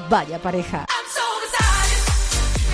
Vaya 0.09 0.39
pareja. 0.39 0.87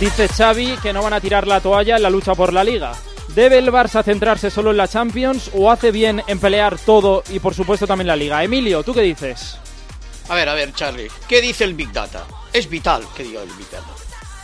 Dice 0.00 0.28
Xavi 0.28 0.76
que 0.82 0.92
no 0.92 1.02
van 1.02 1.12
a 1.12 1.21
tirar 1.21 1.47
la 1.47 1.61
toalla 1.61 1.97
en 1.97 2.02
la 2.02 2.11
lucha 2.11 2.35
por 2.35 2.52
la 2.52 2.64
Liga. 2.64 2.92
¿Debe 3.35 3.59
el 3.59 3.73
Barça 3.73 4.02
centrarse 4.02 4.50
solo 4.50 4.73
en 4.73 4.76
la 4.76 4.88
Champions 4.88 5.50
o 5.54 5.71
hace 5.71 5.90
bien 5.90 6.23
en 6.26 6.38
pelear 6.38 6.78
todo 6.78 7.23
y 7.30 7.38
por 7.38 7.54
supuesto 7.54 7.87
también 7.87 8.09
la 8.09 8.16
Liga? 8.16 8.42
Emilio, 8.42 8.82
¿tú 8.82 8.92
qué 8.92 9.02
dices? 9.02 9.59
A 10.28 10.35
ver, 10.35 10.49
a 10.49 10.54
ver, 10.54 10.73
Charlie. 10.75 11.09
¿Qué 11.28 11.40
dice 11.40 11.64
el 11.64 11.75
Big 11.75 11.92
Data? 11.92 12.26
Es 12.52 12.68
vital 12.68 13.04
que 13.16 13.23
diga 13.23 13.42
el 13.42 13.49
Big 13.50 13.71
Data. 13.71 13.87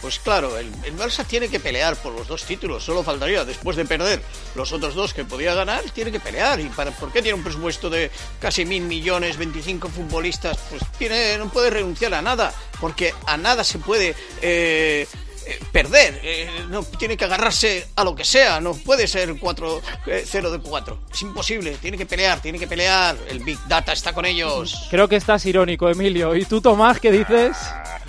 Pues 0.01 0.19
claro, 0.19 0.57
el, 0.59 0.73
el, 0.85 1.27
tiene 1.27 1.49
que 1.49 1.59
pelear 1.61 1.97
por 1.97 2.13
los 2.13 2.29
dos 2.29 2.45
títulos, 2.45 2.85
solo 2.85 3.03
faltaría, 3.03 3.45
después 3.45 3.77
de 3.77 3.85
perder 3.85 4.23
los 4.55 4.73
otros 4.73 4.95
dos 4.95 5.13
que 5.13 5.25
podía 5.25 5.55
ganar, 5.55 5.83
tiene 5.93 6.13
que 6.13 6.21
pelear. 6.21 6.61
¿Y 6.61 6.69
para, 6.69 6.91
por 6.93 7.13
qué 7.13 7.23
tiene 7.23 7.37
un 7.37 7.43
presupuesto 7.43 7.91
de 7.91 8.11
casi 8.41 8.65
mil 8.65 8.83
millones, 8.83 9.37
25 9.37 9.89
futbolistas? 9.89 10.59
Pues 10.71 10.83
tiene, 10.99 11.39
no 11.39 11.49
puede 11.49 11.71
renunciar 11.71 12.15
a 12.15 12.23
nada, 12.23 12.53
porque 12.81 13.15
a 13.27 13.37
nada 13.37 13.65
se 13.65 13.79
puede... 13.79 14.15
Eh, 14.43 15.07
eh, 15.49 15.59
perder, 15.73 16.21
eh, 16.23 16.47
no 16.69 16.83
tiene 16.83 17.17
que 17.17 17.25
agarrarse 17.25 17.89
a 17.97 18.05
lo 18.05 18.15
que 18.15 18.23
sea, 18.23 18.61
no 18.61 18.75
puede 18.75 19.07
ser 19.07 19.35
4 19.39 19.81
0 20.27 20.51
de 20.51 20.59
4. 20.59 21.01
Es 21.11 21.23
imposible, 21.23 21.79
tiene 21.81 21.97
que 21.97 22.05
pelear, 22.05 22.43
tiene 22.43 22.59
que 22.59 22.67
pelear. 22.67 23.17
El 23.31 23.39
Big 23.43 23.59
Data 23.67 23.95
está 23.95 24.13
con 24.13 24.27
ellos. 24.27 24.89
Creo 24.91 25.09
que 25.09 25.17
estás 25.17 25.47
irónico, 25.47 25.89
Emilio. 25.89 26.37
¿Y 26.37 26.45
tú, 26.45 26.61
Tomás, 26.61 27.01
qué 27.01 27.11
dices? 27.11 27.57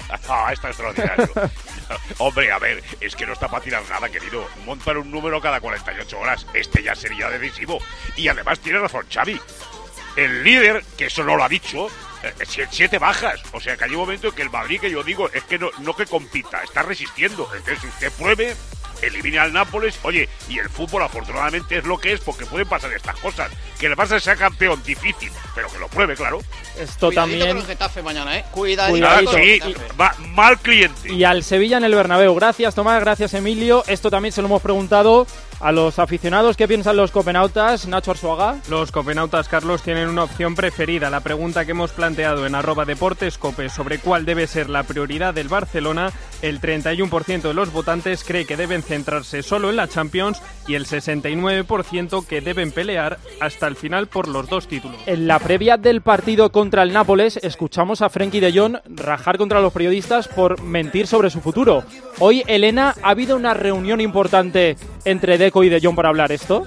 Ah, 0.30 0.52
está 0.54 0.70
extraordinario. 0.70 1.30
Hombre, 2.18 2.52
a 2.52 2.60
ver, 2.60 2.84
es 3.00 3.16
que 3.16 3.26
no 3.26 3.34
está 3.34 3.48
para 3.48 3.82
nada, 3.82 4.10
querido. 4.10 4.48
Montar 4.66 4.98
un 4.98 5.10
número 5.10 5.42
cada 5.42 5.60
48 5.60 6.20
horas, 6.20 6.46
este 6.54 6.84
ya 6.84 6.96
sería 6.96 7.30
decisivo. 7.30 7.80
Y 8.16 8.28
además 8.28 8.60
tiene 8.60 8.80
razón 8.80 9.06
Xavi. 9.12 9.40
El 10.16 10.44
líder, 10.44 10.84
que 10.98 11.06
eso 11.06 11.24
no 11.24 11.36
lo 11.36 11.44
ha 11.44 11.50
dicho, 11.50 11.88
eh, 12.24 12.68
siete 12.70 13.00
bajas. 13.00 13.42
O 13.54 13.60
sea 13.60 13.78
que 13.78 13.86
hay 13.86 13.92
un 13.92 13.98
momento 13.98 14.28
en 14.28 14.36
que 14.36 14.42
el 14.42 14.50
Madrid, 14.50 14.80
que 14.82 14.92
yo 14.92 15.04
digo, 15.04 15.30
es 15.32 15.44
que 15.44 15.58
no, 15.58 15.70
no 15.80 15.96
que 15.96 16.06
compita, 16.06 16.64
está 16.64 16.84
resistiendo. 16.84 17.50
Entonces 17.56 17.84
usted 17.84 18.12
pruebe, 18.14 18.56
elimine 19.02 19.40
al 19.40 19.54
Nápoles. 19.54 20.00
Oye, 20.04 20.30
y 20.50 20.60
el 20.60 20.70
fútbol 20.70 21.04
afortunadamente 21.04 21.78
es 21.78 21.84
lo 21.86 21.98
que 21.98 22.14
es 22.14 22.20
porque 22.22 22.46
pueden 22.46 22.68
pasar 22.68 22.92
estas 22.94 23.18
cosas. 23.20 23.52
Que 23.80 23.86
el 23.88 23.96
Barça 23.96 24.20
sea 24.20 24.36
campeón, 24.36 24.82
difícil, 24.84 25.32
pero 25.56 25.70
que 25.70 25.78
lo 25.80 25.88
pruebe, 25.88 26.16
claro. 26.16 26.40
Esto 26.78 27.08
Cuidadito 27.08 27.14
también. 27.22 27.48
con 27.48 27.58
el 27.58 27.66
Getafe 27.66 28.02
mañana, 28.02 28.38
¿eh? 28.38 28.46
Cuidadito. 28.52 29.34
Sí, 29.34 29.60
va- 30.00 30.16
mal 30.34 30.58
cliente. 30.60 31.12
Y 31.14 31.24
al 31.24 31.44
Sevilla 31.44 31.78
en 31.78 31.84
el 31.84 31.96
Bernabéu. 31.96 32.34
Gracias, 32.36 32.76
Tomás. 32.76 33.00
Gracias, 33.02 33.34
Emilio. 33.34 33.84
Esto 33.88 34.10
también 34.10 34.32
se 34.32 34.42
lo 34.42 34.48
hemos 34.48 34.62
preguntado 34.62 35.26
a 35.60 35.72
los 35.72 36.00
aficionados. 36.00 36.58
¿Qué 36.58 36.68
piensan 36.68 36.98
los 36.98 37.12
copenautas? 37.12 37.88
Nacho 37.88 38.12
Arzuaga. 38.12 38.58
Los 38.70 38.92
copenautas, 38.92 39.48
Carlos, 39.48 39.82
tienen 39.82 40.10
una 40.10 40.24
opción 40.24 40.56
preferida. 40.56 41.10
La 41.10 41.20
pregunta 41.22 41.66
que 41.66 41.72
hemos 41.72 41.92
planteado 41.92 42.46
en 42.46 42.56
arroba 42.56 42.86
deportes 42.86 43.38
cope 43.38 43.70
sobre 43.70 44.00
cuál 44.00 44.26
debe 44.26 44.48
ser 44.48 44.70
la 44.70 44.84
prioridad 44.84 45.34
del 45.34 45.50
Barcelona, 45.50 46.12
el 46.42 46.62
31% 46.62 47.42
de 47.42 47.54
los 47.54 47.72
votantes 47.74 48.24
cree 48.24 48.46
que 48.46 48.58
deben 48.58 48.82
centrarse 48.82 49.44
solo 49.44 49.70
en 49.70 49.76
la 49.76 49.88
Champions 49.88 50.42
y 50.68 50.76
el 50.76 50.86
69% 50.86 52.26
que 52.26 52.42
deben 52.42 52.72
pelear 52.72 53.20
hasta 53.40 53.68
el 53.68 53.76
final 53.76 54.08
por 54.08 54.28
los 54.28 54.48
dos 54.48 54.68
títulos. 54.68 54.98
En 55.06 55.28
la 55.28 55.40
previa 55.40 55.78
del 55.78 56.02
partido 56.02 56.52
contra 56.52 56.84
el 56.84 56.94
Nápoles, 56.94 57.38
escuchamos 57.38 58.02
a 58.02 58.10
Frenkie 58.10 58.40
de 58.40 58.54
Jong 58.54 58.78
rajar 58.96 59.38
contra 59.38 59.62
los 59.62 59.74
periodistas 59.74 60.28
por 60.28 60.62
mentir 60.62 61.08
sobre 61.08 61.30
su 61.30 61.42
futuro. 61.42 61.84
Hoy, 62.20 62.44
Elena, 62.48 62.96
¿ha 63.02 63.10
habido 63.10 63.36
una 63.36 63.54
reunión 63.54 64.02
importante 64.02 64.78
entre 65.06 65.38
Deco 65.38 65.64
y 65.64 65.70
de 65.70 65.80
Jong 65.82 65.96
para 65.96 66.10
hablar 66.10 66.32
esto? 66.32 66.66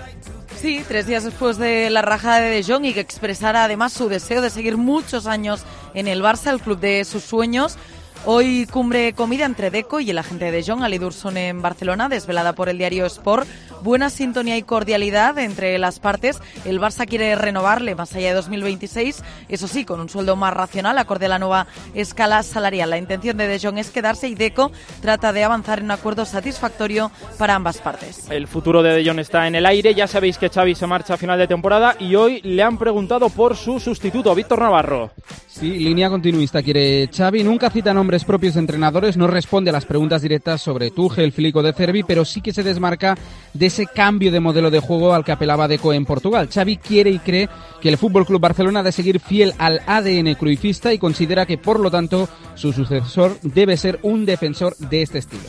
Sí, 0.57 0.85
tres 0.87 1.07
días 1.07 1.25
después 1.25 1.59
de 1.59 1.91
la 1.91 2.03
rajada 2.03 2.41
de 2.41 2.51
De 2.51 2.63
Jong 2.63 2.85
y 2.85 2.95
que 2.95 3.01
expresara 3.01 3.65
además 3.65 3.93
su 3.93 4.09
deseo 4.09 4.41
de 4.41 4.51
seguir 4.51 4.77
muchos 4.77 5.27
años 5.27 5.65
en 5.95 6.07
el 6.07 6.23
Barça, 6.23 6.53
el 6.53 6.61
club 6.61 6.79
de 6.79 7.05
sus 7.05 7.25
sueños. 7.25 7.77
Hoy 8.25 8.67
cumbre 8.67 9.15
comida 9.15 9.45
entre 9.47 9.73
Deco 9.73 9.99
y 9.99 10.09
el 10.11 10.19
agente 10.19 10.45
de 10.45 10.53
De 10.53 10.63
Jong, 10.63 10.85
Ali 10.85 10.99
Dursun, 10.99 11.37
en 11.37 11.61
Barcelona, 11.61 12.09
desvelada 12.09 12.53
por 12.53 12.69
el 12.69 12.79
diario 12.79 13.05
Sport. 13.05 13.49
Buena 13.83 14.11
sintonía 14.11 14.57
y 14.57 14.63
cordialidad 14.63 15.37
entre 15.41 15.77
las 15.77 15.99
partes. 15.99 16.39
El 16.65 16.81
Barça 16.81 17.05
quiere 17.05 17.35
renovarle 17.35 17.97
más 17.97 18.15
allá 18.15 18.29
de 18.29 18.35
2026, 18.35 19.25
eso 19.49 19.67
sí, 19.67 19.85
con 19.85 19.99
un 19.99 20.09
sueldo 20.09 20.37
más 20.37 20.55
racional, 20.55 20.99
acorde 20.99 21.27
a 21.27 21.31
la 21.31 21.41
nueva 21.41 21.67
escala 21.95 22.45
salarial. 22.45 22.91
La 22.91 22.99
intención 22.99 23.37
de 23.37 23.49
De 23.49 23.59
Jong 23.59 23.79
es 23.79 23.91
quedarse 23.91 24.29
y 24.29 24.37
Deco 24.37 24.71
trata 25.01 25.33
de 25.33 25.43
avanzar 25.43 25.81
en 25.81 25.87
un 25.87 25.91
acuerdo 25.91 26.25
satisfactorio 26.25 27.11
para 27.39 27.57
ambas 27.57 27.79
partes. 27.79 28.31
El 28.31 28.47
futuro 28.47 28.85
de 28.85 28.95
De 28.95 29.05
Jong 29.05 29.19
está 29.19 29.49
en 29.49 29.57
el 29.57 29.67
aire. 29.67 29.97
Ya 29.97 30.07
sabéis 30.07 30.39
que 30.39 30.49
Xavi 30.49 30.77
se 30.77 30.87
marcha 30.87 31.15
a 31.15 31.17
final 31.17 31.41
de 31.41 31.49
temporada 31.49 31.97
y 31.99 32.15
hoy 32.15 32.41
le 32.43 32.63
han 32.63 32.79
preguntado 32.79 33.31
por 33.31 33.57
su 33.57 33.81
sustituto, 33.81 34.33
Víctor 34.33 34.61
Navarro. 34.61 35.11
Sí, 35.49 35.71
línea 35.71 36.09
continuista 36.09 36.63
quiere 36.63 37.11
Xavi. 37.13 37.43
Nunca 37.43 37.69
cita 37.69 37.93
nombres 38.13 38.25
propios 38.25 38.53
de 38.53 38.61
entrenadores, 38.61 39.17
no 39.17 39.27
responde 39.27 39.71
a 39.71 39.73
las 39.73 39.87
preguntas 39.87 40.21
directas 40.21 40.61
sobre 40.61 40.91
Tuchel, 40.91 41.33
Flico 41.33 41.63
de 41.63 41.73
Cervi, 41.73 42.03
pero 42.03 42.27
sí 42.27 42.43
que 42.43 42.53
se 42.53 42.63
desmarca 42.63 43.17
de 43.55 43.65
ese 43.65 43.87
cambio 43.87 44.31
de 44.31 44.39
modelo 44.39 44.71
de 44.71 44.81
juego 44.81 45.15
al 45.15 45.25
que 45.25 45.33
apelaba 45.33 45.67
Deco 45.67 45.95
en 45.95 46.05
Portugal. 46.05 46.51
Xavi 46.53 46.77
quiere 46.77 47.09
y 47.09 47.21
cree 47.21 47.49
que 47.81 47.89
el 47.89 47.97
Fútbol 47.97 48.27
Club 48.27 48.39
Barcelona 48.39 48.81
ha 48.81 48.83
de 48.83 48.93
seguir 48.93 49.19
fiel 49.19 49.55
al 49.57 49.81
ADN 49.87 50.35
cruifista 50.35 50.93
y 50.93 50.99
considera 50.99 51.47
que, 51.47 51.57
por 51.57 51.81
lo 51.81 51.91
tanto, 51.91 52.29
su 52.55 52.75
sucesor 52.75 53.39
debe 53.41 53.79
ser 53.79 53.99
un 54.03 54.27
defensor 54.27 54.77
de 54.77 55.01
este 55.01 55.17
estilo. 55.17 55.49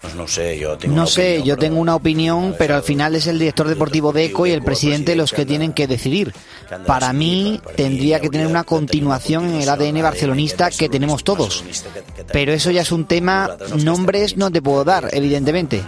Pues 0.00 0.14
no 0.14 0.28
sé, 0.28 0.58
yo 0.58 0.78
tengo 0.78 0.94
No 0.94 1.02
una 1.02 1.10
sé, 1.10 1.22
opinión, 1.22 1.44
yo 1.46 1.54
pero 1.56 1.60
tengo 1.68 1.80
una 1.80 1.94
opinión, 1.96 2.54
pero 2.56 2.76
al 2.76 2.82
final 2.84 3.16
es 3.16 3.26
el 3.26 3.38
director 3.38 3.66
deportivo 3.66 4.12
de 4.12 4.26
ECO 4.26 4.46
y 4.46 4.52
el 4.52 4.62
presidente 4.62 5.16
los 5.16 5.32
que 5.32 5.44
tienen 5.44 5.72
que 5.72 5.88
decidir. 5.88 6.32
Para 6.86 7.12
mí 7.12 7.60
tendría 7.76 8.20
que 8.20 8.28
tener 8.28 8.46
una 8.46 8.62
continuación 8.62 9.46
en 9.48 9.60
el 9.60 9.68
ADN 9.68 10.02
barcelonista 10.02 10.70
que 10.70 10.88
tenemos 10.88 11.24
todos. 11.24 11.64
Pero 12.32 12.52
eso 12.52 12.70
ya 12.70 12.82
es 12.82 12.92
un 12.92 13.06
tema, 13.06 13.56
nombres 13.84 14.36
no 14.36 14.50
te 14.52 14.62
puedo 14.62 14.84
dar, 14.84 15.08
evidentemente. 15.12 15.82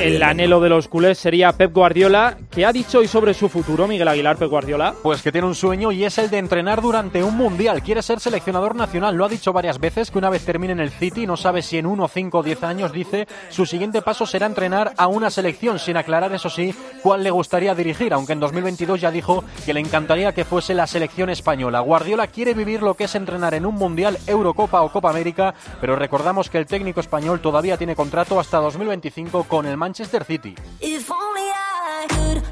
El 0.00 0.22
anhelo 0.22 0.60
de 0.60 0.68
los 0.70 0.88
culés 0.88 1.18
sería 1.18 1.52
Pep 1.52 1.72
Guardiola. 1.74 2.38
¿Qué 2.50 2.64
ha 2.64 2.72
dicho 2.72 3.00
hoy 3.00 3.08
sobre 3.08 3.34
su 3.34 3.48
futuro, 3.48 3.86
Miguel 3.86 4.08
Aguilar, 4.08 4.36
Pep 4.36 4.48
Guardiola? 4.48 4.94
Pues 5.02 5.20
que 5.20 5.32
tiene 5.32 5.46
un 5.46 5.54
sueño 5.54 5.92
y 5.92 6.04
es 6.04 6.16
el 6.18 6.30
de 6.30 6.38
entrenar 6.38 6.80
durante 6.80 7.22
un 7.22 7.36
mundial. 7.36 7.82
Quiere 7.82 8.02
ser 8.02 8.20
seleccionador 8.20 8.74
nacional. 8.74 9.16
Lo 9.16 9.24
ha 9.24 9.28
dicho 9.28 9.52
varias 9.52 9.78
veces 9.78 10.10
que 10.10 10.18
una 10.18 10.30
vez 10.30 10.44
termine 10.44 10.72
en 10.72 10.80
el 10.80 10.90
City, 10.90 11.26
no 11.26 11.36
sabe 11.36 11.62
si 11.62 11.76
en 11.78 11.86
uno, 11.86 12.08
cinco 12.08 12.38
o 12.38 12.42
diez 12.42 12.62
años, 12.62 12.92
dice, 13.04 13.26
su 13.50 13.66
siguiente 13.66 14.02
paso 14.02 14.26
será 14.26 14.46
entrenar 14.46 14.92
a 14.96 15.06
una 15.06 15.30
selección, 15.30 15.78
sin 15.78 15.96
aclarar, 15.96 16.32
eso 16.32 16.50
sí, 16.50 16.74
cuál 17.02 17.22
le 17.22 17.30
gustaría 17.30 17.74
dirigir, 17.74 18.12
aunque 18.12 18.32
en 18.32 18.40
2022 18.40 19.00
ya 19.00 19.10
dijo 19.10 19.44
que 19.64 19.74
le 19.74 19.80
encantaría 19.80 20.32
que 20.32 20.44
fuese 20.44 20.74
la 20.74 20.86
selección 20.86 21.30
española. 21.30 21.80
Guardiola 21.80 22.26
quiere 22.26 22.54
vivir 22.54 22.82
lo 22.82 22.94
que 22.94 23.04
es 23.04 23.14
entrenar 23.14 23.54
en 23.54 23.66
un 23.66 23.74
mundial, 23.74 24.18
Eurocopa 24.26 24.82
o 24.82 24.92
Copa 24.92 25.10
América, 25.10 25.54
pero 25.80 25.96
recordamos 25.96 26.48
que 26.48 26.58
el 26.58 26.66
técnico 26.66 27.00
español 27.00 27.40
todavía 27.40 27.76
tiene 27.76 27.96
contrato 27.96 28.38
hasta 28.38 28.58
2025 28.58 29.44
con 29.44 29.66
el 29.66 29.76
Manchester 29.76 30.24
City. 30.24 30.54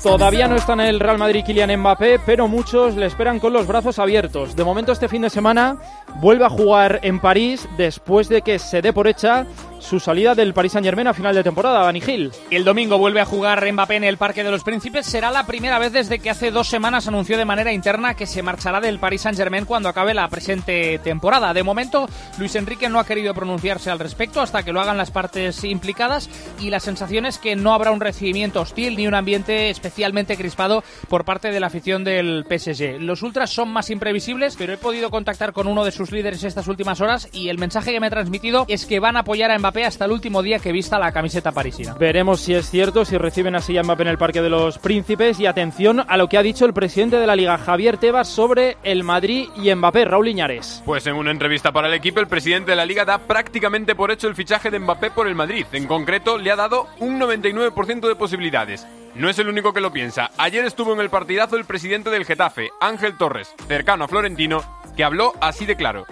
Todavía 0.03 0.49
no 0.49 0.57
está 0.57 0.73
en 0.75 0.81
el 0.81 1.01
Real 1.01 1.19
Madrid 1.19 1.45
Kylian 1.45 1.79
Mbappé, 1.81 2.21
pero 2.25 2.49
muchos 2.49 2.97
le 2.97 3.07
esperan 3.07 3.39
con 3.39 3.53
los 3.53 3.67
brazos 3.67 3.99
abiertos. 3.99 4.57
De 4.57 4.65
momento 4.65 4.93
este 4.93 5.09
fin 5.09 5.23
de 5.23 5.31
semana 5.31 5.77
vuelve 6.17 6.45
a 6.45 6.51
jugar 6.51 7.01
en 7.03 7.21
París 7.21 7.69
después 7.77 8.29
de 8.29 8.43
que 8.43 8.59
se 8.59 8.81
dé 8.81 8.93
por 8.93 9.09
hecha 9.09 9.47
su 9.91 9.99
salida 9.99 10.37
del 10.37 10.55
Paris 10.55 10.71
Saint-Germain 10.71 11.09
a 11.09 11.15
final 11.15 11.35
de 11.35 11.43
temporada, 11.43 11.81
Dani 11.81 12.01
Gil. 12.01 12.31
El 12.53 12.63
domingo 12.63 12.97
vuelve 12.97 13.21
a 13.21 13.25
jugar 13.25 13.69
Mbappé 13.73 13.97
en 13.97 14.05
el 14.05 14.19
Parque 14.19 14.45
de 14.45 14.53
los 14.53 14.63
Príncipes. 14.63 15.05
Será 15.05 15.33
la 15.33 15.47
primera 15.47 15.81
vez 15.81 15.93
desde 15.93 16.21
que 16.21 16.31
hace 16.31 16.53
dos 16.53 16.69
semanas 16.69 17.09
anunció 17.09 17.37
de 17.37 17.45
manera 17.45 17.73
interna 17.73 18.15
que 18.15 18.27
se 18.27 18.41
marchará 18.41 18.81
del 18.81 19.01
Paris 19.01 19.23
Saint-Germain 19.23 19.65
cuando 19.65 19.89
acabe 19.89 20.15
la 20.15 20.29
presente 20.29 21.01
temporada. 21.01 21.53
De 21.53 21.65
momento, 21.65 22.09
Luis 22.39 22.55
Enrique 22.55 22.89
no 22.89 23.01
ha 23.01 23.05
querido 23.05 23.35
pronunciarse 23.35 23.91
al 23.91 23.99
respecto 23.99 24.41
hasta 24.41 24.63
que 24.63 24.73
lo 24.73 24.81
hagan 24.81 24.97
las 24.97 25.11
partes 25.11 25.65
implicadas 25.65 26.31
y 26.61 26.71
la 26.71 26.79
sensación 26.79 27.27
es 27.27 27.39
que 27.39 27.57
no 27.57 27.75
habrá 27.75 27.91
un 27.91 28.01
recibimiento 28.01 28.61
hostil 28.61 28.97
ni 28.97 29.09
un 29.09 29.17
ambiente 29.17 29.71
especialmente 29.71 30.37
crispado 30.37 30.85
por 31.09 31.25
parte 31.25 31.51
de 31.51 31.59
la 31.59 31.67
afición 31.67 32.05
del 32.05 32.47
PSG. 32.49 33.01
Los 33.01 33.25
ultras 33.25 33.51
son 33.51 33.71
más 33.71 33.91
imprevisibles, 33.91 34.55
pero 34.57 34.73
he 34.73 34.79
podido 34.79 35.11
contactar 35.11 35.53
con 35.53 35.67
uno 35.67 35.85
de 35.85 35.91
sus 35.91 36.13
líderes 36.13 36.45
estas 36.45 36.69
últimas 36.69 37.01
horas 37.01 37.29
y 37.33 37.49
el 37.49 37.59
mensaje 37.59 37.91
que 37.91 37.99
me 37.99 38.07
ha 38.07 38.11
transmitido 38.11 38.67
es 38.69 38.87
que 38.87 39.01
van 39.01 39.17
a 39.17 39.21
apoyar 39.21 39.51
a 39.51 39.59
Mbappé 39.59 39.80
hasta 39.85 40.05
el 40.05 40.13
último 40.13 40.43
día 40.43 40.59
que 40.59 40.73
vista 40.73 40.99
la 40.99 41.13
camiseta 41.13 41.53
parisina. 41.53 41.95
Veremos 41.95 42.41
si 42.41 42.55
es 42.55 42.71
cierto, 42.71 43.05
si 43.05 43.19
reciben 43.19 43.55
así 43.55 43.77
a 43.77 43.83
Mbappé 43.83 44.03
en 44.03 44.09
el 44.09 44.19
Parque 44.19 44.43
de 44.43 44.51
los 44.51 44.79
Príncipes. 44.79 45.41
Y 45.41 45.47
atención 45.47 46.05
a 46.07 46.17
lo 46.17 46.29
que 46.29 46.39
ha 46.39 46.43
dicho 46.43 46.67
el 46.67 46.73
presidente 46.73 47.17
de 47.17 47.27
la 47.27 47.37
Liga, 47.37 47.59
Javier 47.59 47.99
Tebas, 47.99 48.29
sobre 48.29 48.77
el 48.83 49.05
Madrid 49.05 49.49
y 49.57 49.75
Mbappé, 49.75 50.05
Raúl 50.05 50.29
Iñares. 50.29 50.83
Pues 50.85 51.07
en 51.07 51.15
una 51.15 51.31
entrevista 51.31 51.73
para 51.73 51.89
el 51.89 51.95
equipo, 51.95 52.21
el 52.21 52.27
presidente 52.27 52.73
de 52.73 52.77
la 52.77 52.87
Liga 52.87 53.05
da 53.05 53.19
prácticamente 53.19 53.95
por 53.95 54.11
hecho 54.11 54.29
el 54.29 54.35
fichaje 54.35 54.71
de 54.71 54.79
Mbappé 54.79 55.11
por 55.11 55.27
el 55.27 55.35
Madrid. 55.35 55.67
En 55.73 55.87
concreto, 55.87 56.39
le 56.39 56.51
ha 56.51 56.57
dado 56.57 56.87
un 56.99 57.21
99% 57.21 58.09
de 58.09 58.17
posibilidades. 58.17 58.87
No 59.15 59.29
es 59.29 59.39
el 59.39 59.49
único 59.49 59.73
que 59.73 59.81
lo 59.81 59.93
piensa. 59.93 60.31
Ayer 60.39 60.65
estuvo 60.65 60.93
en 60.93 61.01
el 61.01 61.11
partidazo 61.11 61.57
el 61.57 61.65
presidente 61.65 62.11
del 62.11 62.25
Getafe, 62.25 62.71
Ángel 62.81 63.17
Torres, 63.17 63.55
cercano 63.67 64.05
a 64.05 64.09
Florentino, 64.09 64.63
que 64.97 65.05
habló 65.05 65.33
así 65.41 65.67
de 65.67 65.77
claro. 65.77 66.07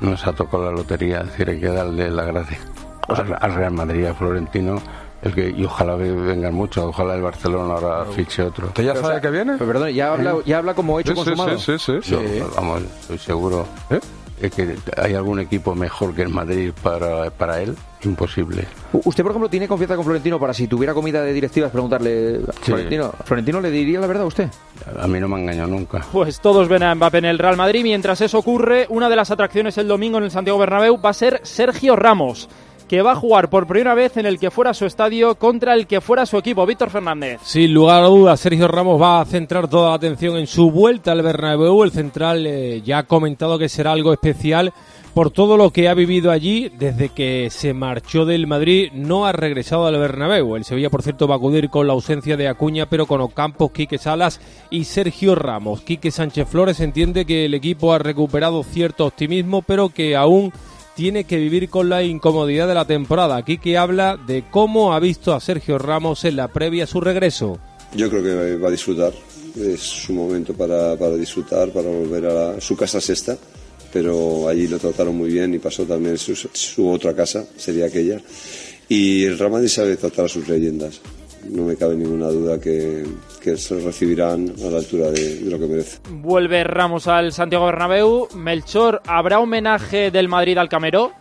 Nos 0.00 0.26
ha 0.26 0.32
tocado 0.32 0.64
la 0.64 0.72
lotería, 0.72 1.20
es 1.20 1.26
decir, 1.28 1.48
hay 1.48 1.60
que 1.60 1.68
darle 1.68 2.10
la 2.10 2.24
gracia 2.24 2.58
al 3.08 3.36
al 3.40 3.54
Real 3.54 3.72
Madrid, 3.72 4.04
a 4.06 4.14
Florentino, 4.14 4.80
El 5.20 5.34
que, 5.34 5.50
y 5.50 5.64
ojalá 5.64 5.96
vengan 5.96 6.54
muchos, 6.54 6.84
ojalá 6.84 7.14
el 7.16 7.22
Barcelona 7.22 7.74
ahora 7.74 8.04
fiche 8.12 8.42
otro. 8.42 8.68
¿Usted 8.68 8.84
ya 8.84 8.94
sabe 8.94 9.20
que 9.20 9.30
viene? 9.30 9.54
Pero 9.58 9.66
perdón, 9.72 9.88
ya 9.90 10.12
habla, 10.12 10.36
ya 10.46 10.58
habla 10.58 10.74
como 10.74 11.00
hecho 11.00 11.12
Sí, 11.14 11.18
sí, 11.20 11.24
consumado. 11.24 11.58
sí, 11.58 11.78
sí, 11.78 11.98
sí. 12.02 12.10
Yo, 12.12 12.50
vamos, 12.54 12.82
estoy 13.00 13.18
seguro. 13.18 13.66
Es 14.40 14.52
que 14.54 14.76
hay 14.96 15.14
algún 15.14 15.40
equipo 15.40 15.74
mejor 15.74 16.14
que 16.14 16.22
el 16.22 16.28
Madrid 16.28 16.70
para, 16.84 17.28
para 17.30 17.60
él, 17.60 17.74
imposible. 18.04 18.66
¿Usted, 18.92 19.24
por 19.24 19.32
ejemplo, 19.32 19.48
tiene 19.50 19.66
confianza 19.66 19.96
con 19.96 20.04
Florentino 20.04 20.38
para 20.38 20.54
si 20.54 20.68
tuviera 20.68 20.94
comida 20.94 21.22
de 21.22 21.32
directivas 21.32 21.72
preguntarle 21.72 22.42
Florentino? 22.60 23.12
¿Florentino 23.24 23.60
le 23.60 23.72
diría 23.72 23.98
la 23.98 24.06
verdad 24.06 24.22
a 24.22 24.26
usted? 24.26 24.48
A 24.96 25.08
mí 25.08 25.18
no 25.18 25.26
me 25.26 25.34
ha 25.34 25.40
engañado 25.40 25.66
nunca. 25.70 26.06
Pues 26.12 26.38
todos 26.38 26.68
ven 26.68 26.84
a 26.84 26.94
Mbappé 26.94 27.18
en 27.18 27.24
el 27.24 27.38
Real 27.40 27.56
Madrid. 27.56 27.82
Mientras 27.82 28.20
eso 28.20 28.38
ocurre, 28.38 28.86
una 28.90 29.08
de 29.08 29.16
las 29.16 29.32
atracciones 29.32 29.76
el 29.78 29.88
domingo 29.88 30.18
en 30.18 30.24
el 30.24 30.30
Santiago 30.30 30.60
Bernabéu 30.60 31.00
va 31.04 31.10
a 31.10 31.14
ser 31.14 31.40
Sergio 31.42 31.96
Ramos, 31.96 32.48
que 32.88 33.02
va 33.02 33.12
a 33.12 33.16
jugar 33.16 33.50
por 33.50 33.66
primera 33.66 33.94
vez 33.94 34.16
en 34.16 34.26
el 34.26 34.38
que 34.38 34.50
fuera 34.50 34.74
su 34.74 34.86
estadio 34.86 35.34
contra 35.36 35.74
el 35.74 35.86
que 35.86 36.00
fuera 36.00 36.26
su 36.26 36.38
equipo, 36.38 36.66
Víctor 36.66 36.90
Fernández. 36.90 37.40
Sin 37.44 37.72
lugar 37.72 38.02
a 38.02 38.06
dudas, 38.06 38.40
Sergio 38.40 38.66
Ramos 38.66 39.00
va 39.00 39.20
a 39.20 39.24
centrar 39.24 39.68
toda 39.68 39.90
la 39.90 39.96
atención 39.96 40.36
en 40.36 40.46
su 40.46 40.70
vuelta 40.70 41.12
al 41.12 41.22
Bernabéu. 41.22 41.84
El 41.84 41.92
central 41.92 42.46
eh, 42.46 42.82
ya 42.84 42.98
ha 42.98 43.02
comentado 43.04 43.58
que 43.58 43.68
será 43.68 43.92
algo 43.92 44.12
especial 44.12 44.72
por 45.14 45.30
todo 45.30 45.56
lo 45.56 45.72
que 45.72 45.88
ha 45.88 45.94
vivido 45.94 46.30
allí 46.30 46.70
desde 46.78 47.08
que 47.08 47.48
se 47.50 47.74
marchó 47.74 48.24
del 48.24 48.46
Madrid. 48.46 48.90
No 48.92 49.26
ha 49.26 49.32
regresado 49.32 49.86
al 49.86 49.98
Bernabéu. 49.98 50.56
El 50.56 50.64
Sevilla, 50.64 50.90
por 50.90 51.02
cierto, 51.02 51.28
va 51.28 51.34
a 51.34 51.38
acudir 51.38 51.70
con 51.70 51.86
la 51.86 51.92
ausencia 51.92 52.36
de 52.36 52.48
Acuña, 52.48 52.86
pero 52.86 53.06
con 53.06 53.20
Ocampos, 53.20 53.72
Quique 53.72 53.98
Salas 53.98 54.40
y 54.70 54.84
Sergio 54.84 55.34
Ramos. 55.34 55.82
Quique 55.82 56.10
Sánchez 56.10 56.48
Flores 56.48 56.80
entiende 56.80 57.26
que 57.26 57.44
el 57.44 57.54
equipo 57.54 57.92
ha 57.92 57.98
recuperado 57.98 58.62
cierto 58.62 59.06
optimismo, 59.06 59.62
pero 59.62 59.88
que 59.88 60.16
aún 60.16 60.52
tiene 60.98 61.22
que 61.22 61.36
vivir 61.36 61.68
con 61.68 61.88
la 61.88 62.02
incomodidad 62.02 62.66
de 62.66 62.74
la 62.74 62.84
temporada. 62.84 63.36
Aquí 63.36 63.58
que 63.58 63.78
habla 63.78 64.16
de 64.16 64.42
cómo 64.50 64.92
ha 64.92 64.98
visto 64.98 65.32
a 65.32 65.38
Sergio 65.38 65.78
Ramos 65.78 66.24
en 66.24 66.34
la 66.34 66.48
previa 66.48 66.82
a 66.82 66.86
su 66.88 67.00
regreso. 67.00 67.60
Yo 67.94 68.10
creo 68.10 68.20
que 68.20 68.56
va 68.56 68.66
a 68.66 68.70
disfrutar. 68.72 69.12
Es 69.56 69.80
su 69.80 70.12
momento 70.12 70.54
para, 70.54 70.96
disfrutar, 71.16 71.70
para 71.70 71.88
volver 71.88 72.26
a 72.26 72.60
su 72.60 72.76
casa 72.76 73.00
sexta. 73.00 73.38
Pero 73.92 74.48
allí 74.48 74.66
lo 74.66 74.80
trataron 74.80 75.16
muy 75.16 75.30
bien 75.30 75.54
y 75.54 75.60
pasó 75.60 75.84
también 75.84 76.18
su, 76.18 76.90
otra 76.90 77.14
casa, 77.14 77.44
sería 77.56 77.86
aquella. 77.86 78.20
Y 78.88 79.22
el 79.22 79.38
Real 79.38 79.52
Madrid 79.52 79.68
sabe 79.68 79.96
tratar 79.96 80.24
a 80.24 80.28
sus 80.28 80.48
leyendas. 80.48 81.00
No 81.44 81.64
me 81.64 81.76
cabe 81.76 81.96
ninguna 81.96 82.28
duda 82.28 82.60
que, 82.60 83.04
que 83.42 83.56
se 83.56 83.80
recibirán 83.80 84.52
a 84.64 84.70
la 84.70 84.78
altura 84.78 85.10
de, 85.10 85.40
lo 85.42 85.58
que 85.58 85.66
merece. 85.66 85.98
Vuelve 86.10 86.64
Ramos 86.64 87.06
al 87.06 87.32
Santiago 87.32 87.66
Bernabéu. 87.66 88.28
Melchor, 88.34 89.02
¿habrá 89.06 89.40
homenaje 89.40 90.10
del 90.10 90.28
Madrid 90.28 90.58
al 90.58 90.68
Cameró? 90.68 91.12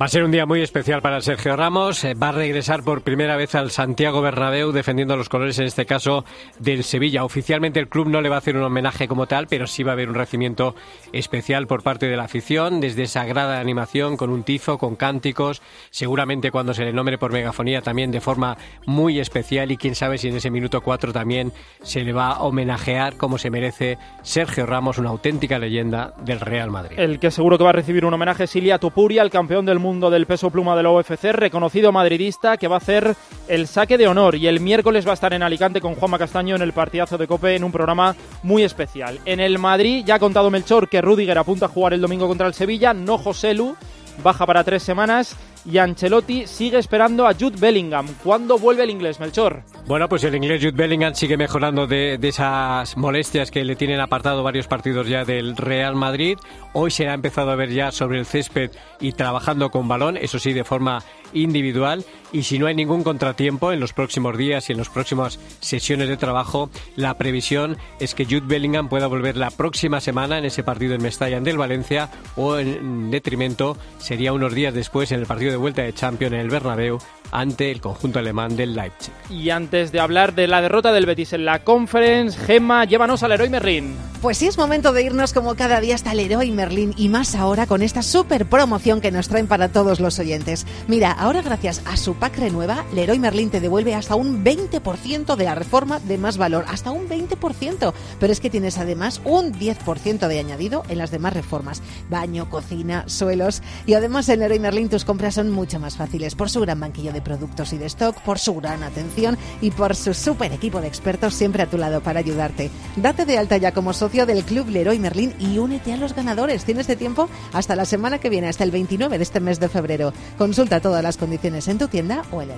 Va 0.00 0.06
a 0.06 0.08
ser 0.08 0.24
un 0.24 0.32
día 0.32 0.44
muy 0.44 0.60
especial 0.60 1.02
para 1.02 1.20
Sergio 1.20 1.54
Ramos. 1.54 2.02
Eh, 2.02 2.14
Va 2.14 2.30
a 2.30 2.32
regresar 2.32 2.82
por 2.82 3.02
primera 3.02 3.36
vez 3.36 3.54
al 3.54 3.70
Santiago 3.70 4.22
Bernabéu 4.22 4.72
defendiendo 4.72 5.16
los 5.16 5.28
colores, 5.28 5.60
en 5.60 5.66
este 5.66 5.86
caso, 5.86 6.24
del 6.58 6.82
Sevilla. 6.82 7.22
Oficialmente 7.22 7.78
el 7.78 7.86
club 7.86 8.08
no 8.08 8.20
le 8.20 8.28
va 8.28 8.34
a 8.34 8.38
hacer 8.38 8.56
un 8.56 8.64
homenaje 8.64 9.06
como 9.06 9.28
tal, 9.28 9.46
pero 9.46 9.68
sí 9.68 9.84
va 9.84 9.92
a 9.92 9.94
haber 9.94 10.08
un 10.08 10.16
recibimiento 10.16 10.74
especial 11.12 11.68
por 11.68 11.84
parte 11.84 12.08
de 12.08 12.16
la 12.16 12.24
afición, 12.24 12.80
desde 12.80 13.04
esa 13.04 13.24
grada 13.24 13.54
de 13.54 13.60
animación, 13.60 14.16
con 14.16 14.30
un 14.30 14.42
tifo, 14.42 14.78
con 14.78 14.96
cánticos, 14.96 15.62
seguramente 15.90 16.50
cuando 16.50 16.74
se 16.74 16.84
le 16.84 16.92
nombre 16.92 17.16
por 17.16 17.30
megafonía 17.30 17.80
también 17.80 18.10
de 18.10 18.20
forma 18.20 18.56
muy 18.86 19.20
especial 19.20 19.70
y 19.70 19.76
quién 19.76 19.94
sabe 19.94 20.18
si 20.18 20.26
en 20.26 20.34
ese 20.34 20.50
minuto 20.50 20.80
4 20.80 21.12
también 21.12 21.52
se 21.84 22.02
le 22.02 22.12
va 22.12 22.32
a 22.32 22.42
homenajear 22.42 23.16
como 23.16 23.38
se 23.38 23.48
merece 23.48 23.98
Sergio 24.22 24.66
Ramos, 24.66 24.98
una 24.98 25.10
auténtica 25.10 25.60
leyenda 25.60 26.14
del 26.24 26.40
Real 26.40 26.72
Madrid. 26.72 26.98
El 26.98 27.20
que 27.20 27.30
seguro 27.30 27.58
que 27.58 27.64
va 27.64 27.70
a 27.70 27.74
recibir 27.74 28.04
un 28.04 28.12
homenaje 28.12 28.44
es 28.44 28.56
Ilia 28.56 28.80
Tupuria, 28.80 29.22
el 29.22 29.30
campeón 29.30 29.64
del 29.64 29.78
mundo 29.78 29.83
del 29.84 30.24
peso 30.24 30.48
pluma 30.48 30.74
de 30.76 30.82
la 30.82 30.90
UFC, 30.90 31.24
reconocido 31.32 31.92
madridista, 31.92 32.56
que 32.56 32.68
va 32.68 32.76
a 32.76 32.78
hacer 32.78 33.14
el 33.48 33.66
saque 33.66 33.98
de 33.98 34.08
honor. 34.08 34.34
Y 34.34 34.46
el 34.46 34.60
miércoles 34.60 35.06
va 35.06 35.10
a 35.10 35.14
estar 35.14 35.34
en 35.34 35.42
Alicante 35.42 35.82
con 35.82 35.94
Juanma 35.94 36.18
Castaño 36.18 36.56
en 36.56 36.62
el 36.62 36.72
partidazo 36.72 37.18
de 37.18 37.26
Cope 37.26 37.54
en 37.54 37.64
un 37.64 37.70
programa 37.70 38.16
muy 38.42 38.62
especial. 38.62 39.20
En 39.26 39.40
el 39.40 39.58
Madrid 39.58 40.02
ya 40.06 40.14
ha 40.14 40.18
contado 40.18 40.50
Melchor 40.50 40.88
que 40.88 41.02
Rudiger 41.02 41.36
apunta 41.36 41.66
a 41.66 41.68
jugar 41.68 41.92
el 41.92 42.00
domingo 42.00 42.26
contra 42.26 42.46
el 42.46 42.54
Sevilla, 42.54 42.94
no 42.94 43.18
Joselu, 43.18 43.76
baja 44.22 44.46
para 44.46 44.64
tres 44.64 44.82
semanas. 44.82 45.36
Y 45.66 45.78
Ancelotti 45.78 46.46
sigue 46.46 46.78
esperando 46.78 47.26
a 47.26 47.32
Jude 47.32 47.56
Bellingham. 47.58 48.06
¿Cuándo 48.22 48.58
vuelve 48.58 48.84
el 48.84 48.90
inglés, 48.90 49.18
Melchor? 49.18 49.62
Bueno, 49.86 50.08
pues 50.08 50.22
el 50.24 50.34
inglés 50.34 50.60
Jude 50.62 50.76
Bellingham 50.76 51.14
sigue 51.14 51.38
mejorando 51.38 51.86
de, 51.86 52.18
esas 52.22 52.96
molestias 52.98 53.50
que 53.50 53.64
le 53.64 53.76
tienen 53.76 54.00
apartado 54.00 54.42
varios 54.42 54.66
partidos 54.66 55.08
ya 55.08 55.24
del 55.24 55.56
Real 55.56 55.94
Madrid. 55.94 56.38
Hoy 56.74 56.90
se 56.90 57.08
ha 57.08 57.14
empezado 57.14 57.50
a 57.50 57.56
ver 57.56 57.70
ya 57.70 57.92
sobre 57.92 58.18
el 58.18 58.26
césped 58.26 58.70
y 59.00 59.12
trabajando 59.12 59.70
con 59.70 59.88
balón, 59.88 60.18
eso 60.18 60.38
sí, 60.38 60.52
de 60.52 60.64
forma 60.64 61.02
individual. 61.32 62.04
Y 62.32 62.42
si 62.42 62.58
no 62.58 62.66
hay 62.66 62.74
ningún 62.74 63.04
contratiempo 63.04 63.72
en 63.72 63.80
los 63.80 63.92
próximos 63.92 64.36
días 64.36 64.68
y 64.68 64.72
en 64.72 64.78
las 64.78 64.88
próximas 64.88 65.38
sesiones 65.60 66.08
de 66.08 66.16
trabajo, 66.16 66.68
la 66.96 67.16
previsión 67.16 67.76
es 68.00 68.14
que 68.14 68.24
Jude 68.24 68.42
Bellingham 68.46 68.88
pueda 68.88 69.06
volver 69.06 69.36
la 69.36 69.50
próxima 69.50 70.00
semana 70.00 70.38
en 70.38 70.44
ese 70.44 70.64
partido 70.64 70.94
en 70.94 71.02
Mestalla 71.02 71.40
del 71.40 71.58
Valencia 71.58 72.10
o 72.36 72.58
en 72.58 73.10
detrimento 73.10 73.76
sería 73.98 74.32
unos 74.32 74.54
días 74.54 74.74
después 74.74 75.12
en 75.12 75.20
el 75.20 75.26
partido 75.26 75.53
de 75.54 75.58
vuelta 75.58 75.82
de 75.82 75.92
Champions 75.94 76.34
en 76.34 76.40
el 76.40 76.50
Bernabéu 76.50 76.98
ante 77.30 77.70
el 77.70 77.80
conjunto 77.80 78.18
alemán 78.18 78.56
del 78.56 78.74
Leipzig. 78.74 79.12
Y 79.30 79.50
antes 79.50 79.92
de 79.92 80.00
hablar 80.00 80.34
de 80.34 80.46
la 80.46 80.60
derrota 80.60 80.92
del 80.92 81.06
Betis 81.06 81.32
en 81.32 81.44
la 81.44 81.64
Conference, 81.64 82.38
Gemma, 82.38 82.84
llévanos 82.84 83.22
al 83.22 83.30
Leroy 83.30 83.50
Merlin. 83.50 83.96
Pues 84.20 84.38
sí, 84.38 84.46
es 84.46 84.56
momento 84.56 84.92
de 84.92 85.02
irnos 85.02 85.32
como 85.32 85.54
cada 85.54 85.80
día 85.80 85.94
hasta 85.96 86.14
Leroy 86.14 86.50
Merlin 86.50 86.94
y 86.96 87.08
más 87.08 87.34
ahora 87.34 87.66
con 87.66 87.82
esta 87.82 88.02
super 88.02 88.46
promoción 88.46 89.00
que 89.00 89.10
nos 89.10 89.28
traen 89.28 89.46
para 89.46 89.68
todos 89.68 90.00
los 90.00 90.18
oyentes. 90.18 90.66
Mira, 90.88 91.12
ahora 91.12 91.42
gracias 91.42 91.82
a 91.84 91.96
su 91.96 92.14
pack 92.14 92.38
renueva, 92.38 92.84
Leroy 92.94 93.18
Merlin 93.18 93.50
te 93.50 93.60
devuelve 93.60 93.94
hasta 93.94 94.14
un 94.14 94.42
20% 94.42 95.36
de 95.36 95.44
la 95.44 95.54
reforma 95.54 96.00
de 96.00 96.18
más 96.18 96.38
valor, 96.38 96.64
hasta 96.68 96.90
un 96.90 97.08
20%. 97.08 97.92
Pero 98.18 98.32
es 98.32 98.40
que 98.40 98.48
tienes 98.48 98.78
además 98.78 99.20
un 99.24 99.52
10% 99.52 100.26
de 100.26 100.38
añadido 100.38 100.84
en 100.88 100.98
las 100.98 101.10
demás 101.10 101.34
reformas, 101.34 101.82
baño, 102.08 102.48
cocina, 102.48 103.04
suelos. 103.08 103.62
Y 103.86 103.94
además 103.94 104.28
en 104.28 104.40
Leroy 104.40 104.58
Merlin 104.58 104.88
tus 104.88 105.04
compras 105.04 105.34
son 105.34 105.43
mucho 105.50 105.78
más 105.78 105.96
fáciles 105.96 106.34
por 106.34 106.50
su 106.50 106.60
gran 106.60 106.80
banquillo 106.80 107.12
de 107.12 107.20
productos 107.20 107.72
y 107.72 107.78
de 107.78 107.86
stock, 107.86 108.20
por 108.22 108.38
su 108.38 108.54
gran 108.54 108.82
atención 108.82 109.36
y 109.60 109.70
por 109.70 109.94
su 109.94 110.14
super 110.14 110.52
equipo 110.52 110.80
de 110.80 110.88
expertos 110.88 111.34
siempre 111.34 111.62
a 111.62 111.70
tu 111.70 111.76
lado 111.76 112.00
para 112.00 112.20
ayudarte. 112.20 112.70
Date 112.96 113.26
de 113.26 113.38
alta 113.38 113.56
ya 113.56 113.72
como 113.72 113.92
socio 113.92 114.26
del 114.26 114.44
Club 114.44 114.68
Leroy 114.68 114.98
Merlin 114.98 115.34
y 115.38 115.58
únete 115.58 115.92
a 115.92 115.96
los 115.96 116.14
ganadores. 116.14 116.64
Tienes 116.64 116.86
de 116.86 116.96
tiempo 116.96 117.28
hasta 117.52 117.76
la 117.76 117.84
semana 117.84 118.18
que 118.18 118.30
viene, 118.30 118.48
hasta 118.48 118.64
el 118.64 118.70
29 118.70 119.18
de 119.18 119.22
este 119.22 119.40
mes 119.40 119.60
de 119.60 119.68
febrero. 119.68 120.12
Consulta 120.38 120.80
todas 120.80 121.02
las 121.02 121.16
condiciones 121.16 121.68
en 121.68 121.78
tu 121.78 121.88
tienda 121.88 122.24
o 122.30 122.40
en. 122.40 122.54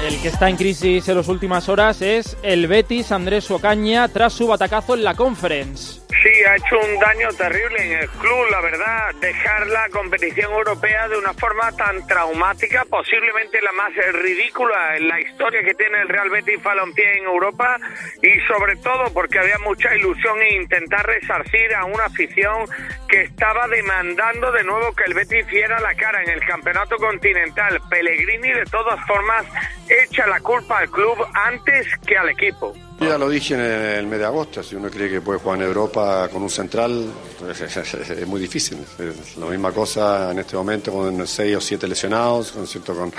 El 0.00 0.20
que 0.20 0.28
está 0.28 0.50
en 0.50 0.56
crisis 0.56 1.08
en 1.08 1.16
las 1.16 1.28
últimas 1.28 1.70
horas 1.70 2.02
es 2.02 2.36
el 2.42 2.66
Betis 2.66 3.12
Andrés 3.12 3.50
Ocaña 3.50 4.06
tras 4.08 4.34
su 4.34 4.46
batacazo 4.46 4.94
en 4.94 5.02
la 5.02 5.14
Conference. 5.14 6.02
Sí, 6.22 6.44
ha 6.44 6.56
hecho 6.56 6.78
un 6.78 6.98
daño 6.98 7.28
terrible 7.36 7.82
en 7.82 7.92
el 8.00 8.08
club, 8.08 8.46
la 8.50 8.60
verdad, 8.60 9.14
dejar 9.20 9.66
la 9.68 9.88
competición 9.88 10.52
europea 10.52 11.08
de 11.08 11.16
una 11.16 11.32
forma 11.34 11.72
tan 11.72 12.06
traumática, 12.06 12.84
posiblemente 12.88 13.60
la 13.62 13.72
más 13.72 13.92
ridícula 14.22 14.96
en 14.96 15.08
la 15.08 15.20
historia 15.20 15.62
que 15.62 15.74
tiene 15.74 16.02
el 16.02 16.08
Real 16.08 16.30
Betis 16.30 16.62
Balompié 16.62 17.18
en 17.18 17.24
Europa 17.24 17.78
y 18.22 18.38
sobre 18.46 18.76
todo 18.76 19.12
porque 19.14 19.38
había 19.38 19.58
mucha 19.58 19.94
ilusión 19.94 20.40
en 20.42 20.62
intentar 20.62 21.06
resarcir 21.06 21.74
a 21.74 21.84
una 21.84 22.04
afición 22.04 22.66
que 23.08 23.22
estaba 23.22 23.66
demandando 23.68 24.52
de 24.52 24.64
nuevo 24.64 24.92
que 24.92 25.04
el 25.04 25.14
Betis 25.14 25.46
diera 25.46 25.80
la 25.80 25.94
cara 25.94 26.22
en 26.22 26.30
el 26.30 26.44
campeonato 26.44 26.96
continental. 26.96 27.80
Pellegrini 27.88 28.52
de 28.52 28.64
todas 28.64 28.98
formas 29.06 29.44
echa 29.88 30.26
la 30.26 30.40
culpa 30.40 30.78
al 30.78 30.90
club 30.90 31.16
antes 31.34 31.86
que 32.06 32.16
al 32.16 32.28
equipo. 32.30 32.72
Yo 33.00 33.08
ya 33.08 33.18
lo 33.18 33.28
dije 33.28 33.54
en 33.54 33.60
el 33.60 34.06
mes 34.06 34.18
de 34.20 34.24
agosto, 34.24 34.62
si 34.62 34.74
uno 34.74 34.88
cree 34.88 35.10
que 35.10 35.20
puede 35.20 35.38
jugar 35.38 35.58
en 35.60 35.66
Europa 35.66 36.28
con 36.32 36.42
un 36.42 36.48
central, 36.50 37.06
es, 37.50 37.60
es- 37.76 37.94
es 37.94 38.26
muy 38.26 38.40
difícil. 38.40 38.78
Es 38.98 39.36
la 39.36 39.46
misma 39.46 39.70
cosa 39.72 40.30
en 40.32 40.38
este 40.38 40.56
momento 40.56 40.92
con 40.92 41.26
seis 41.26 41.56
o 41.56 41.60
siete 41.60 41.86
lesionados, 41.86 42.52
con, 42.52 42.66
cierto, 42.66 42.94
con, 42.94 43.12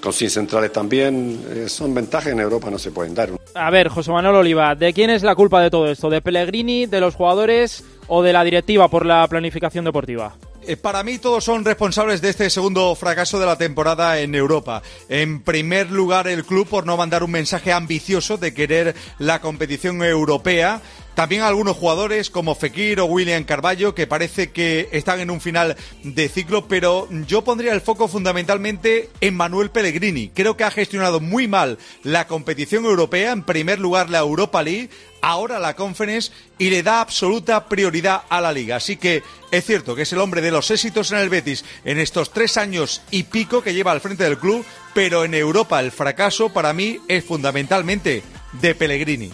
con 0.00 0.12
sin 0.12 0.30
centrales 0.30 0.72
también. 0.72 1.44
Eh, 1.50 1.68
son 1.68 1.92
ventajas 1.94 2.32
en 2.32 2.40
Europa 2.40 2.70
no 2.70 2.78
se 2.78 2.90
pueden 2.90 3.14
dar. 3.14 3.28
A 3.54 3.70
ver, 3.70 3.88
José 3.88 4.10
Manuel 4.12 4.36
Oliva, 4.36 4.74
¿de 4.74 4.92
quién 4.94 5.10
es 5.10 5.22
la 5.22 5.34
culpa 5.34 5.60
de 5.62 5.70
todo 5.70 5.90
esto? 5.90 6.08
¿De 6.08 6.22
Pellegrini, 6.22 6.86
de 6.86 7.00
los 7.00 7.14
jugadores 7.14 7.84
o 8.06 8.22
de 8.22 8.32
la 8.32 8.44
directiva 8.44 8.88
por 8.88 9.04
la 9.04 9.26
planificación 9.28 9.84
deportiva? 9.84 10.34
Eh, 10.68 10.76
Para 10.76 11.02
mí 11.02 11.16
todos 11.16 11.44
son 11.44 11.64
responsables 11.64 12.20
de 12.20 12.28
este 12.28 12.50
segundo 12.50 12.94
fracaso 12.94 13.40
de 13.40 13.46
la 13.46 13.56
temporada 13.56 14.20
en 14.20 14.34
Europa. 14.34 14.82
En 15.08 15.40
primer 15.40 15.90
lugar 15.90 16.28
el 16.28 16.44
club 16.44 16.68
por 16.68 16.84
no 16.84 16.94
mandar 16.98 17.22
un 17.22 17.30
mensaje 17.30 17.72
ambicioso 17.72 18.36
de 18.36 18.52
querer 18.52 18.94
la 19.18 19.40
competición 19.40 20.02
europea. 20.02 20.82
También 21.18 21.42
algunos 21.42 21.76
jugadores 21.76 22.30
como 22.30 22.54
Fekir 22.54 23.00
o 23.00 23.06
William 23.06 23.42
Carballo 23.42 23.92
que 23.92 24.06
parece 24.06 24.52
que 24.52 24.88
están 24.92 25.18
en 25.18 25.32
un 25.32 25.40
final 25.40 25.76
de 26.04 26.28
ciclo, 26.28 26.68
pero 26.68 27.08
yo 27.26 27.42
pondría 27.42 27.72
el 27.72 27.80
foco 27.80 28.06
fundamentalmente 28.06 29.10
en 29.20 29.34
Manuel 29.34 29.70
Pellegrini. 29.70 30.28
Creo 30.28 30.56
que 30.56 30.62
ha 30.62 30.70
gestionado 30.70 31.18
muy 31.18 31.48
mal 31.48 31.78
la 32.04 32.28
competición 32.28 32.84
europea, 32.84 33.32
en 33.32 33.42
primer 33.42 33.80
lugar 33.80 34.10
la 34.10 34.20
Europa 34.20 34.62
League, 34.62 34.90
ahora 35.20 35.58
la 35.58 35.74
Conference 35.74 36.30
y 36.56 36.70
le 36.70 36.84
da 36.84 37.00
absoluta 37.00 37.66
prioridad 37.66 38.22
a 38.28 38.40
la 38.40 38.52
liga. 38.52 38.76
Así 38.76 38.96
que 38.96 39.24
es 39.50 39.64
cierto 39.64 39.96
que 39.96 40.02
es 40.02 40.12
el 40.12 40.20
hombre 40.20 40.40
de 40.40 40.52
los 40.52 40.70
éxitos 40.70 41.10
en 41.10 41.18
el 41.18 41.30
Betis 41.30 41.64
en 41.84 41.98
estos 41.98 42.30
tres 42.30 42.56
años 42.56 43.02
y 43.10 43.24
pico 43.24 43.60
que 43.60 43.74
lleva 43.74 43.90
al 43.90 44.00
frente 44.00 44.22
del 44.22 44.38
club, 44.38 44.64
pero 44.94 45.24
en 45.24 45.34
Europa 45.34 45.80
el 45.80 45.90
fracaso 45.90 46.50
para 46.50 46.72
mí 46.72 47.00
es 47.08 47.24
fundamentalmente 47.24 48.22
de 48.62 48.74
Pellegrini. 48.76 49.32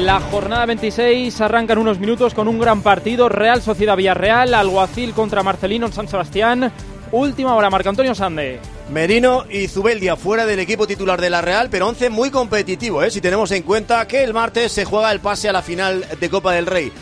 La 0.00 0.20
jornada 0.20 0.66
26 0.66 1.40
arranca 1.40 1.72
en 1.72 1.80
unos 1.80 1.98
minutos 1.98 2.34
con 2.34 2.48
un 2.48 2.58
gran 2.58 2.82
partido. 2.82 3.28
Real 3.28 3.62
Sociedad 3.62 3.96
Villarreal, 3.96 4.54
Alguacil 4.54 5.12
contra 5.12 5.42
Marcelino 5.42 5.86
en 5.86 5.92
San 5.92 6.08
Sebastián. 6.08 6.72
Última 7.10 7.54
hora, 7.54 7.70
Marco 7.70 7.88
Antonio 7.88 8.14
Sande. 8.14 8.60
Merino 8.90 9.44
y 9.50 9.68
Zubeldia 9.68 10.16
fuera 10.16 10.46
del 10.46 10.60
equipo 10.60 10.86
titular 10.86 11.20
de 11.20 11.30
la 11.30 11.40
Real, 11.40 11.68
pero 11.70 11.88
11 11.88 12.10
muy 12.10 12.30
competitivo, 12.30 13.02
¿eh? 13.02 13.10
si 13.10 13.20
tenemos 13.20 13.50
en 13.52 13.62
cuenta 13.62 14.06
que 14.06 14.24
el 14.24 14.34
martes 14.34 14.72
se 14.72 14.84
juega 14.84 15.12
el 15.12 15.20
pase 15.20 15.48
a 15.48 15.52
la 15.52 15.62
final 15.62 16.06
de 16.18 16.30
Copa 16.30 16.52
del 16.52 16.66
Rey. 16.66 16.92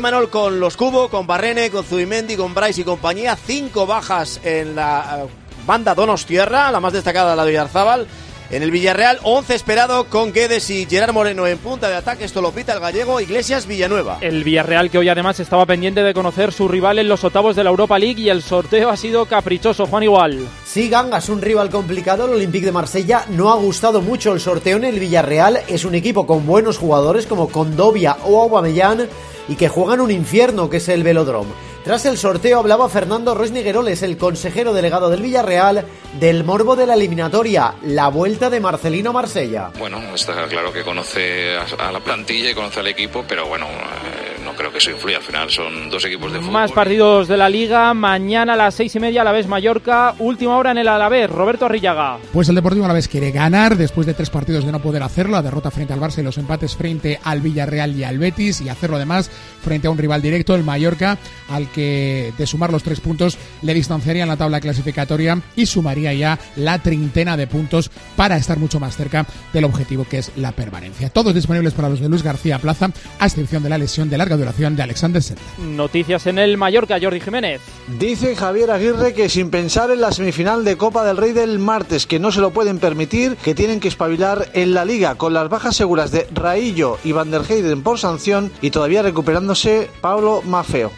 Manol 0.00 0.30
con 0.30 0.60
los 0.60 0.76
Cubo, 0.76 1.08
con 1.08 1.26
Barrene, 1.26 1.70
con 1.70 1.84
Zubimendi, 1.84 2.36
con 2.36 2.54
Bryce 2.54 2.80
y 2.80 2.84
compañía. 2.84 3.36
Cinco 3.36 3.86
bajas 3.86 4.40
en 4.44 4.74
la 4.76 5.24
eh, 5.24 5.28
banda 5.66 5.94
Donostierra, 5.94 6.70
la 6.70 6.80
más 6.80 6.92
destacada 6.92 7.36
la 7.36 7.44
de 7.44 7.50
Villarzábal. 7.50 8.06
En 8.52 8.62
el 8.62 8.70
Villarreal, 8.70 9.18
11 9.22 9.54
esperado 9.54 10.04
con 10.10 10.30
Guedes 10.30 10.68
y 10.68 10.84
Gerard 10.84 11.14
Moreno 11.14 11.46
en 11.46 11.56
punta 11.56 11.88
de 11.88 11.96
ataque. 11.96 12.24
Esto 12.24 12.42
lo 12.42 12.52
pita 12.52 12.74
el 12.74 12.80
gallego 12.80 13.18
Iglesias 13.18 13.66
Villanueva. 13.66 14.18
El 14.20 14.44
Villarreal 14.44 14.90
que 14.90 14.98
hoy 14.98 15.08
además 15.08 15.40
estaba 15.40 15.64
pendiente 15.64 16.02
de 16.02 16.12
conocer 16.12 16.52
su 16.52 16.68
rival 16.68 16.98
en 16.98 17.08
los 17.08 17.24
octavos 17.24 17.56
de 17.56 17.64
la 17.64 17.70
Europa 17.70 17.98
League 17.98 18.20
y 18.20 18.28
el 18.28 18.42
sorteo 18.42 18.90
ha 18.90 18.98
sido 18.98 19.24
caprichoso. 19.24 19.86
Juan 19.86 20.02
Igual. 20.02 20.46
Sí, 20.66 20.90
Ganga 20.90 21.16
es 21.16 21.30
un 21.30 21.40
rival 21.40 21.70
complicado. 21.70 22.26
El 22.26 22.34
Olympique 22.34 22.66
de 22.66 22.72
Marsella 22.72 23.24
no 23.30 23.50
ha 23.50 23.56
gustado 23.56 24.02
mucho 24.02 24.34
el 24.34 24.40
sorteo 24.40 24.76
en 24.76 24.84
el 24.84 25.00
Villarreal. 25.00 25.60
Es 25.66 25.86
un 25.86 25.94
equipo 25.94 26.26
con 26.26 26.44
buenos 26.44 26.76
jugadores 26.76 27.26
como 27.26 27.48
Condovia 27.48 28.18
o 28.22 28.42
Aubameyang 28.42 29.08
y 29.48 29.54
que 29.54 29.70
juegan 29.70 30.02
un 30.02 30.10
infierno 30.10 30.68
que 30.68 30.76
es 30.76 30.90
el 30.90 31.02
Velodrome. 31.02 31.71
Tras 31.84 32.06
el 32.06 32.16
sorteo 32.16 32.60
hablaba 32.60 32.88
Fernando 32.88 33.34
Ruiz 33.34 33.50
Nigueroles, 33.50 34.02
el 34.02 34.16
consejero 34.16 34.72
delegado 34.72 35.10
del 35.10 35.20
Villarreal, 35.20 35.84
del 36.20 36.44
morbo 36.44 36.76
de 36.76 36.86
la 36.86 36.94
eliminatoria, 36.94 37.74
la 37.82 38.06
vuelta 38.06 38.48
de 38.50 38.60
Marcelino 38.60 39.12
Marsella. 39.12 39.72
Bueno, 39.80 39.98
está 40.14 40.46
claro 40.46 40.72
que 40.72 40.84
conoce 40.84 41.56
a 41.56 41.90
la 41.90 41.98
plantilla 41.98 42.50
y 42.50 42.54
conoce 42.54 42.78
al 42.78 42.86
equipo, 42.86 43.24
pero 43.26 43.46
bueno, 43.46 43.66
eh, 43.66 44.31
creo 44.62 44.72
que 44.72 44.78
eso 44.78 44.90
influya. 44.90 45.16
Al 45.16 45.22
final 45.22 45.50
son 45.50 45.90
dos 45.90 46.04
equipos 46.04 46.32
de 46.32 46.38
fútbol. 46.38 46.52
Más 46.52 46.70
partidos 46.70 47.26
de 47.26 47.36
la 47.36 47.48
liga. 47.48 47.92
Mañana 47.94 48.52
a 48.52 48.56
las 48.56 48.74
seis 48.74 48.94
y 48.94 49.00
media, 49.00 49.24
vez 49.32 49.48
Mallorca. 49.48 50.14
Última 50.20 50.56
hora 50.56 50.70
en 50.70 50.78
el 50.78 50.88
Alavés. 50.88 51.28
Roberto 51.28 51.66
Arrillaga. 51.66 52.18
Pues 52.32 52.48
el 52.48 52.54
Deportivo 52.54 52.84
Alavés 52.84 53.08
quiere 53.08 53.32
ganar 53.32 53.76
después 53.76 54.06
de 54.06 54.14
tres 54.14 54.30
partidos 54.30 54.64
de 54.64 54.70
no 54.70 54.80
poder 54.80 55.02
hacerlo. 55.02 55.32
La 55.32 55.42
derrota 55.42 55.70
frente 55.72 55.92
al 55.92 56.00
Barça 56.00 56.20
y 56.20 56.22
los 56.22 56.38
empates 56.38 56.76
frente 56.76 57.18
al 57.24 57.40
Villarreal 57.40 57.96
y 57.96 58.04
al 58.04 58.18
Betis. 58.18 58.60
Y 58.60 58.68
hacerlo 58.68 58.96
además 58.96 59.30
frente 59.62 59.88
a 59.88 59.90
un 59.90 59.98
rival 59.98 60.22
directo, 60.22 60.54
el 60.54 60.62
Mallorca, 60.62 61.18
al 61.50 61.68
que 61.70 62.32
de 62.38 62.46
sumar 62.46 62.70
los 62.70 62.84
tres 62.84 63.00
puntos 63.00 63.38
le 63.62 63.74
distanciaría 63.74 64.22
en 64.22 64.28
la 64.28 64.36
tabla 64.36 64.60
clasificatoria 64.60 65.40
y 65.56 65.66
sumaría 65.66 66.12
ya 66.14 66.38
la 66.56 66.78
treintena 66.78 67.36
de 67.36 67.46
puntos 67.46 67.90
para 68.16 68.36
estar 68.36 68.58
mucho 68.58 68.78
más 68.78 68.96
cerca 68.96 69.26
del 69.52 69.64
objetivo 69.64 70.06
que 70.08 70.18
es 70.18 70.30
la 70.36 70.52
permanencia. 70.52 71.10
Todos 71.10 71.34
disponibles 71.34 71.74
para 71.74 71.88
los 71.88 72.00
de 72.00 72.08
Luis 72.08 72.22
García 72.22 72.58
Plaza, 72.58 72.90
a 73.18 73.26
excepción 73.26 73.62
de 73.62 73.68
la 73.68 73.78
lesión 73.78 74.08
de 74.08 74.18
larga 74.18 74.36
duración 74.36 74.51
de 74.56 74.82
Alexander. 74.82 75.22
Noticias 75.58 76.26
en 76.26 76.38
el 76.38 76.56
Mallorca, 76.56 76.98
Jordi 77.00 77.20
Jiménez. 77.20 77.60
Dice 77.98 78.36
Javier 78.36 78.70
Aguirre 78.70 79.14
que 79.14 79.28
sin 79.28 79.50
pensar 79.50 79.90
en 79.90 80.00
la 80.00 80.12
semifinal 80.12 80.64
de 80.64 80.76
Copa 80.76 81.04
del 81.04 81.16
Rey 81.16 81.32
del 81.32 81.58
martes, 81.58 82.06
que 82.06 82.18
no 82.18 82.30
se 82.30 82.40
lo 82.40 82.50
pueden 82.50 82.78
permitir, 82.78 83.36
que 83.36 83.54
tienen 83.54 83.80
que 83.80 83.88
espabilar 83.88 84.50
en 84.52 84.74
la 84.74 84.84
liga 84.84 85.14
con 85.16 85.32
las 85.32 85.48
bajas 85.48 85.76
seguras 85.76 86.12
de 86.12 86.26
Raillo 86.32 86.98
y 87.02 87.12
Van 87.12 87.30
der 87.30 87.42
Heyden 87.42 87.82
por 87.82 87.98
sanción 87.98 88.52
y 88.60 88.70
todavía 88.70 89.02
recuperándose 89.02 89.88
Pablo 90.00 90.42
Mafeo 90.42 90.92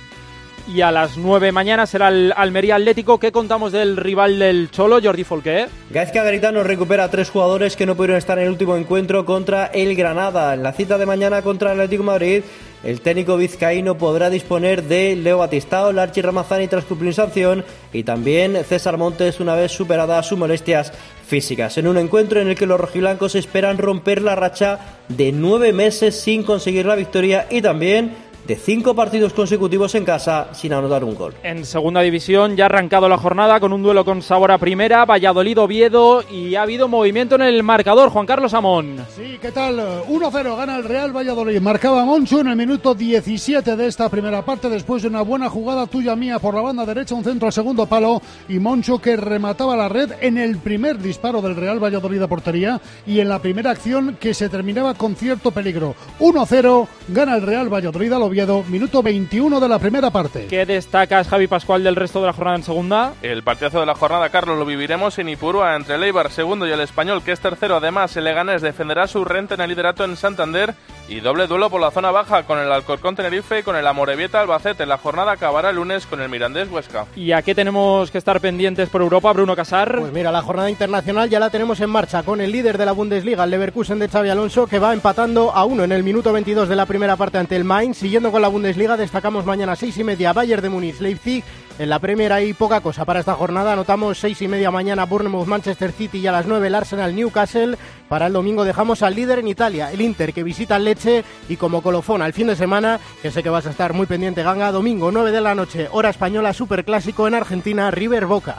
y 0.66 0.80
a 0.80 0.90
las 0.90 1.16
9 1.16 1.52
mañana 1.52 1.86
será 1.86 2.08
el 2.08 2.32
Almería 2.36 2.76
Atlético. 2.76 3.18
¿Qué 3.18 3.32
contamos 3.32 3.72
del 3.72 3.96
rival 3.96 4.38
del 4.38 4.70
Cholo, 4.70 5.00
Jordi 5.02 5.24
Folqué? 5.24 5.66
Gaizka 5.90 6.22
Garitano 6.22 6.62
recupera 6.62 7.04
a 7.04 7.10
tres 7.10 7.30
jugadores 7.30 7.76
que 7.76 7.86
no 7.86 7.94
pudieron 7.94 8.16
estar 8.16 8.38
en 8.38 8.44
el 8.44 8.50
último 8.50 8.76
encuentro 8.76 9.24
contra 9.24 9.66
el 9.66 9.94
Granada. 9.94 10.54
En 10.54 10.62
la 10.62 10.72
cita 10.72 10.98
de 10.98 11.06
mañana 11.06 11.42
contra 11.42 11.72
el 11.72 11.80
Atlético 11.80 12.04
Madrid, 12.04 12.42
el 12.82 13.00
técnico 13.00 13.36
vizcaíno 13.36 13.96
podrá 13.96 14.30
disponer 14.30 14.82
de 14.82 15.16
Leo 15.16 15.38
Batistao, 15.38 15.92
Larchi 15.92 16.20
Ramazani 16.20 16.68
tras 16.68 16.84
cumplir 16.84 17.14
sanción 17.14 17.64
y 17.92 18.02
también 18.02 18.62
César 18.64 18.98
Montes 18.98 19.40
una 19.40 19.54
vez 19.54 19.72
superadas 19.72 20.26
sus 20.26 20.38
molestias 20.38 20.92
físicas. 21.26 21.78
En 21.78 21.86
un 21.86 21.96
encuentro 21.96 22.40
en 22.40 22.48
el 22.48 22.56
que 22.56 22.66
los 22.66 22.78
rojiblancos 22.80 23.34
esperan 23.34 23.78
romper 23.78 24.20
la 24.20 24.34
racha 24.34 24.80
de 25.08 25.32
nueve 25.32 25.72
meses 25.72 26.20
sin 26.20 26.42
conseguir 26.42 26.84
la 26.86 26.94
victoria 26.94 27.46
y 27.50 27.62
también 27.62 28.12
de 28.46 28.56
cinco 28.56 28.94
partidos 28.94 29.32
consecutivos 29.32 29.94
en 29.94 30.04
casa 30.04 30.48
sin 30.52 30.72
anotar 30.72 31.04
un 31.04 31.14
gol. 31.14 31.34
En 31.42 31.64
segunda 31.64 32.00
división 32.00 32.56
ya 32.56 32.64
ha 32.64 32.66
arrancado 32.66 33.08
la 33.08 33.18
jornada 33.18 33.60
con 33.60 33.72
un 33.72 33.82
duelo 33.82 34.04
con 34.04 34.22
sabor 34.22 34.52
a 34.52 34.58
primera, 34.58 35.04
Valladolid-Oviedo 35.04 36.24
y 36.30 36.54
ha 36.54 36.62
habido 36.62 36.88
movimiento 36.88 37.34
en 37.36 37.42
el 37.42 37.62
marcador, 37.62 38.10
Juan 38.10 38.26
Carlos 38.26 38.54
Amón. 38.54 38.96
Sí, 39.16 39.38
¿qué 39.40 39.52
tal? 39.52 39.78
1-0 40.08 40.56
gana 40.56 40.76
el 40.76 40.84
Real 40.84 41.16
Valladolid. 41.16 41.60
Marcaba 41.60 42.04
Moncho 42.04 42.40
en 42.40 42.48
el 42.48 42.56
minuto 42.56 42.94
17 42.94 43.76
de 43.76 43.86
esta 43.86 44.08
primera 44.08 44.44
parte 44.44 44.68
después 44.68 45.02
de 45.02 45.08
una 45.08 45.22
buena 45.22 45.48
jugada 45.48 45.86
tuya 45.86 46.16
mía 46.16 46.38
por 46.38 46.54
la 46.54 46.60
banda 46.60 46.84
derecha, 46.84 47.14
un 47.14 47.24
centro 47.24 47.46
al 47.46 47.52
segundo 47.52 47.86
palo 47.86 48.20
y 48.48 48.58
Moncho 48.58 48.98
que 48.98 49.16
remataba 49.16 49.76
la 49.76 49.88
red 49.88 50.12
en 50.20 50.38
el 50.38 50.58
primer 50.58 50.98
disparo 50.98 51.40
del 51.40 51.56
Real 51.56 51.82
Valladolid 51.82 52.22
a 52.22 52.28
portería 52.28 52.80
y 53.06 53.20
en 53.20 53.28
la 53.28 53.40
primera 53.40 53.70
acción 53.70 54.16
que 54.20 54.34
se 54.34 54.48
terminaba 54.48 54.94
con 54.94 55.16
cierto 55.16 55.50
peligro. 55.50 55.94
1-0 56.20 56.86
gana 57.08 57.36
el 57.36 57.42
Real 57.42 57.72
Valladolid 57.72 58.12
a 58.40 58.46
minuto 58.68 59.00
21 59.00 59.60
de 59.60 59.68
la 59.68 59.78
primera 59.78 60.10
parte. 60.10 60.46
¿Qué 60.48 60.66
destacas, 60.66 61.28
Javi 61.28 61.46
Pascual, 61.46 61.84
del 61.84 61.94
resto 61.94 62.20
de 62.20 62.26
la 62.26 62.32
jornada 62.32 62.56
en 62.56 62.64
segunda? 62.64 63.14
El 63.22 63.44
partidazo 63.44 63.78
de 63.78 63.86
la 63.86 63.94
jornada, 63.94 64.28
Carlos, 64.30 64.58
lo 64.58 64.66
viviremos 64.66 65.18
en 65.20 65.28
Ipurua 65.28 65.76
entre 65.76 65.94
el 65.94 66.02
Eibar 66.02 66.30
segundo 66.32 66.66
y 66.66 66.72
el 66.72 66.80
Español, 66.80 67.22
que 67.22 67.30
es 67.30 67.38
tercero. 67.38 67.76
Además, 67.76 68.16
el 68.16 68.24
Leganés 68.24 68.60
defenderá 68.60 69.06
su 69.06 69.24
renta 69.24 69.54
en 69.54 69.60
el 69.60 69.68
liderato 69.68 70.04
en 70.04 70.16
Santander 70.16 70.74
y 71.08 71.20
doble 71.20 71.46
duelo 71.46 71.68
por 71.70 71.80
la 71.80 71.90
zona 71.90 72.10
baja 72.10 72.44
con 72.44 72.58
el 72.58 72.70
Alcorcón 72.72 73.14
Tenerife 73.14 73.60
y 73.60 73.62
con 73.62 73.76
el 73.76 73.86
Amorebieta 73.86 74.40
Albacete. 74.40 74.86
La 74.86 74.98
jornada 74.98 75.32
acabará 75.32 75.70
el 75.70 75.76
lunes 75.76 76.06
con 76.06 76.20
el 76.20 76.28
Mirandés 76.28 76.70
Huesca. 76.70 77.06
¿Y 77.14 77.32
a 77.32 77.42
qué 77.42 77.54
tenemos 77.54 78.10
que 78.10 78.18
estar 78.18 78.40
pendientes 78.40 78.88
por 78.88 79.02
Europa, 79.02 79.32
Bruno 79.32 79.54
Casar? 79.54 79.98
Pues 79.98 80.12
mira, 80.12 80.32
la 80.32 80.42
jornada 80.42 80.70
internacional 80.70 81.28
ya 81.28 81.40
la 81.40 81.50
tenemos 81.50 81.80
en 81.80 81.90
marcha 81.90 82.22
con 82.22 82.40
el 82.40 82.52
líder 82.52 82.78
de 82.78 82.86
la 82.86 82.92
Bundesliga, 82.92 83.44
el 83.44 83.50
Leverkusen 83.50 83.98
de 83.98 84.08
Xavi 84.08 84.30
Alonso, 84.30 84.66
que 84.66 84.78
va 84.78 84.94
empatando 84.94 85.52
a 85.52 85.64
uno 85.64 85.84
en 85.84 85.92
el 85.92 86.02
minuto 86.02 86.32
22 86.32 86.68
de 86.68 86.76
la 86.76 86.86
primera 86.86 87.16
parte 87.16 87.38
ante 87.38 87.56
el 87.56 87.64
Mainz. 87.64 87.98
Siguiendo 87.98 88.32
con 88.32 88.42
la 88.42 88.48
Bundesliga, 88.48 88.96
destacamos 88.96 89.44
mañana 89.44 89.76
seis 89.76 89.96
y 89.98 90.04
media 90.04 90.32
Bayern 90.32 90.62
de 90.62 90.68
Múnich, 90.70 91.00
Leipzig. 91.00 91.44
En 91.76 91.88
la 91.88 91.98
Premier 91.98 92.32
hay 92.32 92.52
poca 92.52 92.80
cosa 92.80 93.04
para 93.04 93.18
esta 93.20 93.34
jornada. 93.34 93.72
Anotamos 93.72 94.18
seis 94.18 94.40
y 94.42 94.48
media 94.48 94.70
mañana 94.70 95.06
Bournemouth, 95.06 95.46
Manchester 95.46 95.90
City 95.90 96.18
y 96.18 96.26
a 96.26 96.32
las 96.32 96.46
9 96.46 96.68
el 96.68 96.74
Arsenal, 96.74 97.16
Newcastle. 97.16 97.76
Para 98.08 98.28
el 98.28 98.32
domingo 98.32 98.64
dejamos 98.64 99.02
al 99.02 99.16
líder 99.16 99.40
en 99.40 99.48
Italia, 99.48 99.90
el 99.90 100.00
Inter, 100.00 100.32
que 100.32 100.44
visita 100.44 100.76
el 100.76 100.84
Leche 100.84 101.24
y 101.48 101.56
como 101.56 101.82
colofón 101.82 102.22
al 102.22 102.32
fin 102.32 102.46
de 102.46 102.54
semana, 102.54 103.00
que 103.22 103.32
sé 103.32 103.42
que 103.42 103.50
vas 103.50 103.66
a 103.66 103.70
estar 103.70 103.92
muy 103.92 104.06
pendiente, 104.06 104.44
Ganga, 104.44 104.70
domingo 104.70 105.10
9 105.10 105.32
de 105.32 105.40
la 105.40 105.54
noche, 105.56 105.88
hora 105.90 106.10
española, 106.10 106.52
superclásico 106.52 107.26
en 107.26 107.34
Argentina, 107.34 107.90
River 107.90 108.26
Boca. 108.26 108.58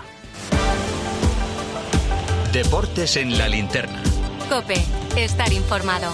Deportes 2.52 3.16
en 3.16 3.38
la 3.38 3.48
linterna. 3.48 4.02
Cope, 4.50 4.84
estar 5.16 5.52
informado. 5.54 6.14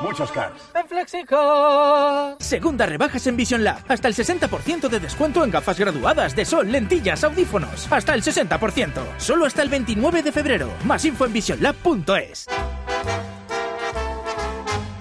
Muchos 0.00 0.30
cars. 0.32 0.70
En 0.74 0.88
FlexiCar. 0.88 2.36
Segunda 2.38 2.86
rebajas 2.86 3.26
en 3.26 3.36
Vision 3.36 3.64
Lab. 3.64 3.78
Hasta 3.88 4.08
el 4.08 4.14
60% 4.14 4.88
de 4.88 5.00
descuento 5.00 5.44
en 5.44 5.50
gafas 5.50 5.78
graduadas 5.78 6.34
de 6.34 6.44
sol, 6.44 6.70
lentillas, 6.70 7.24
audífonos. 7.24 7.90
Hasta 7.90 8.14
el 8.14 8.22
60%. 8.22 8.92
Solo 9.18 9.46
hasta 9.46 9.62
el 9.62 9.68
29 9.68 10.22
de 10.22 10.32
febrero. 10.32 10.70
Más 10.84 11.04
info 11.04 11.24
en 11.26 11.32
visionlab.es. 11.32 12.46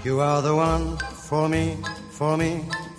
You 0.04 0.22
are 0.22 0.42
the 0.44 0.52
one 0.52 0.98
for 1.28 1.50
me, 1.50 1.78
for 2.12 2.38
me, 2.38 2.62
for 2.70 2.76
me, 2.78 2.85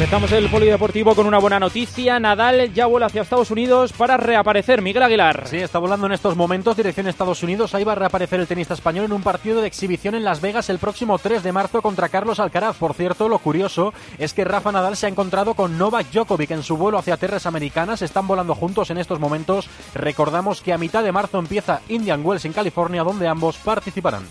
Empezamos 0.00 0.32
el 0.32 0.48
polideportivo 0.48 1.14
con 1.14 1.26
una 1.26 1.36
buena 1.36 1.60
noticia. 1.60 2.18
Nadal 2.18 2.72
ya 2.72 2.86
vuela 2.86 3.04
hacia 3.04 3.20
Estados 3.20 3.50
Unidos 3.50 3.92
para 3.92 4.16
reaparecer. 4.16 4.80
Miguel 4.80 5.02
Aguilar. 5.02 5.46
Sí, 5.46 5.58
está 5.58 5.78
volando 5.78 6.06
en 6.06 6.12
estos 6.12 6.36
momentos 6.36 6.74
dirección 6.74 7.06
Estados 7.06 7.42
Unidos. 7.42 7.74
Ahí 7.74 7.84
va 7.84 7.92
a 7.92 7.96
reaparecer 7.96 8.40
el 8.40 8.46
tenista 8.46 8.72
español 8.72 9.04
en 9.04 9.12
un 9.12 9.22
partido 9.22 9.60
de 9.60 9.66
exhibición 9.66 10.14
en 10.14 10.24
Las 10.24 10.40
Vegas 10.40 10.70
el 10.70 10.78
próximo 10.78 11.18
3 11.18 11.42
de 11.42 11.52
marzo 11.52 11.82
contra 11.82 12.08
Carlos 12.08 12.40
Alcaraz. 12.40 12.78
Por 12.78 12.94
cierto, 12.94 13.28
lo 13.28 13.40
curioso 13.40 13.92
es 14.16 14.32
que 14.32 14.46
Rafa 14.46 14.72
Nadal 14.72 14.96
se 14.96 15.04
ha 15.04 15.10
encontrado 15.10 15.52
con 15.52 15.76
Novak 15.76 16.10
Djokovic 16.10 16.52
en 16.52 16.62
su 16.62 16.78
vuelo 16.78 16.96
hacia 16.96 17.18
tierras 17.18 17.44
americanas. 17.44 18.00
Están 18.00 18.26
volando 18.26 18.54
juntos 18.54 18.88
en 18.88 18.96
estos 18.96 19.20
momentos. 19.20 19.68
Recordamos 19.94 20.62
que 20.62 20.72
a 20.72 20.78
mitad 20.78 21.04
de 21.04 21.12
marzo 21.12 21.38
empieza 21.38 21.82
Indian 21.90 22.24
Wells 22.24 22.46
en 22.46 22.54
California, 22.54 23.02
donde 23.02 23.28
ambos 23.28 23.58
participarán. 23.58 24.22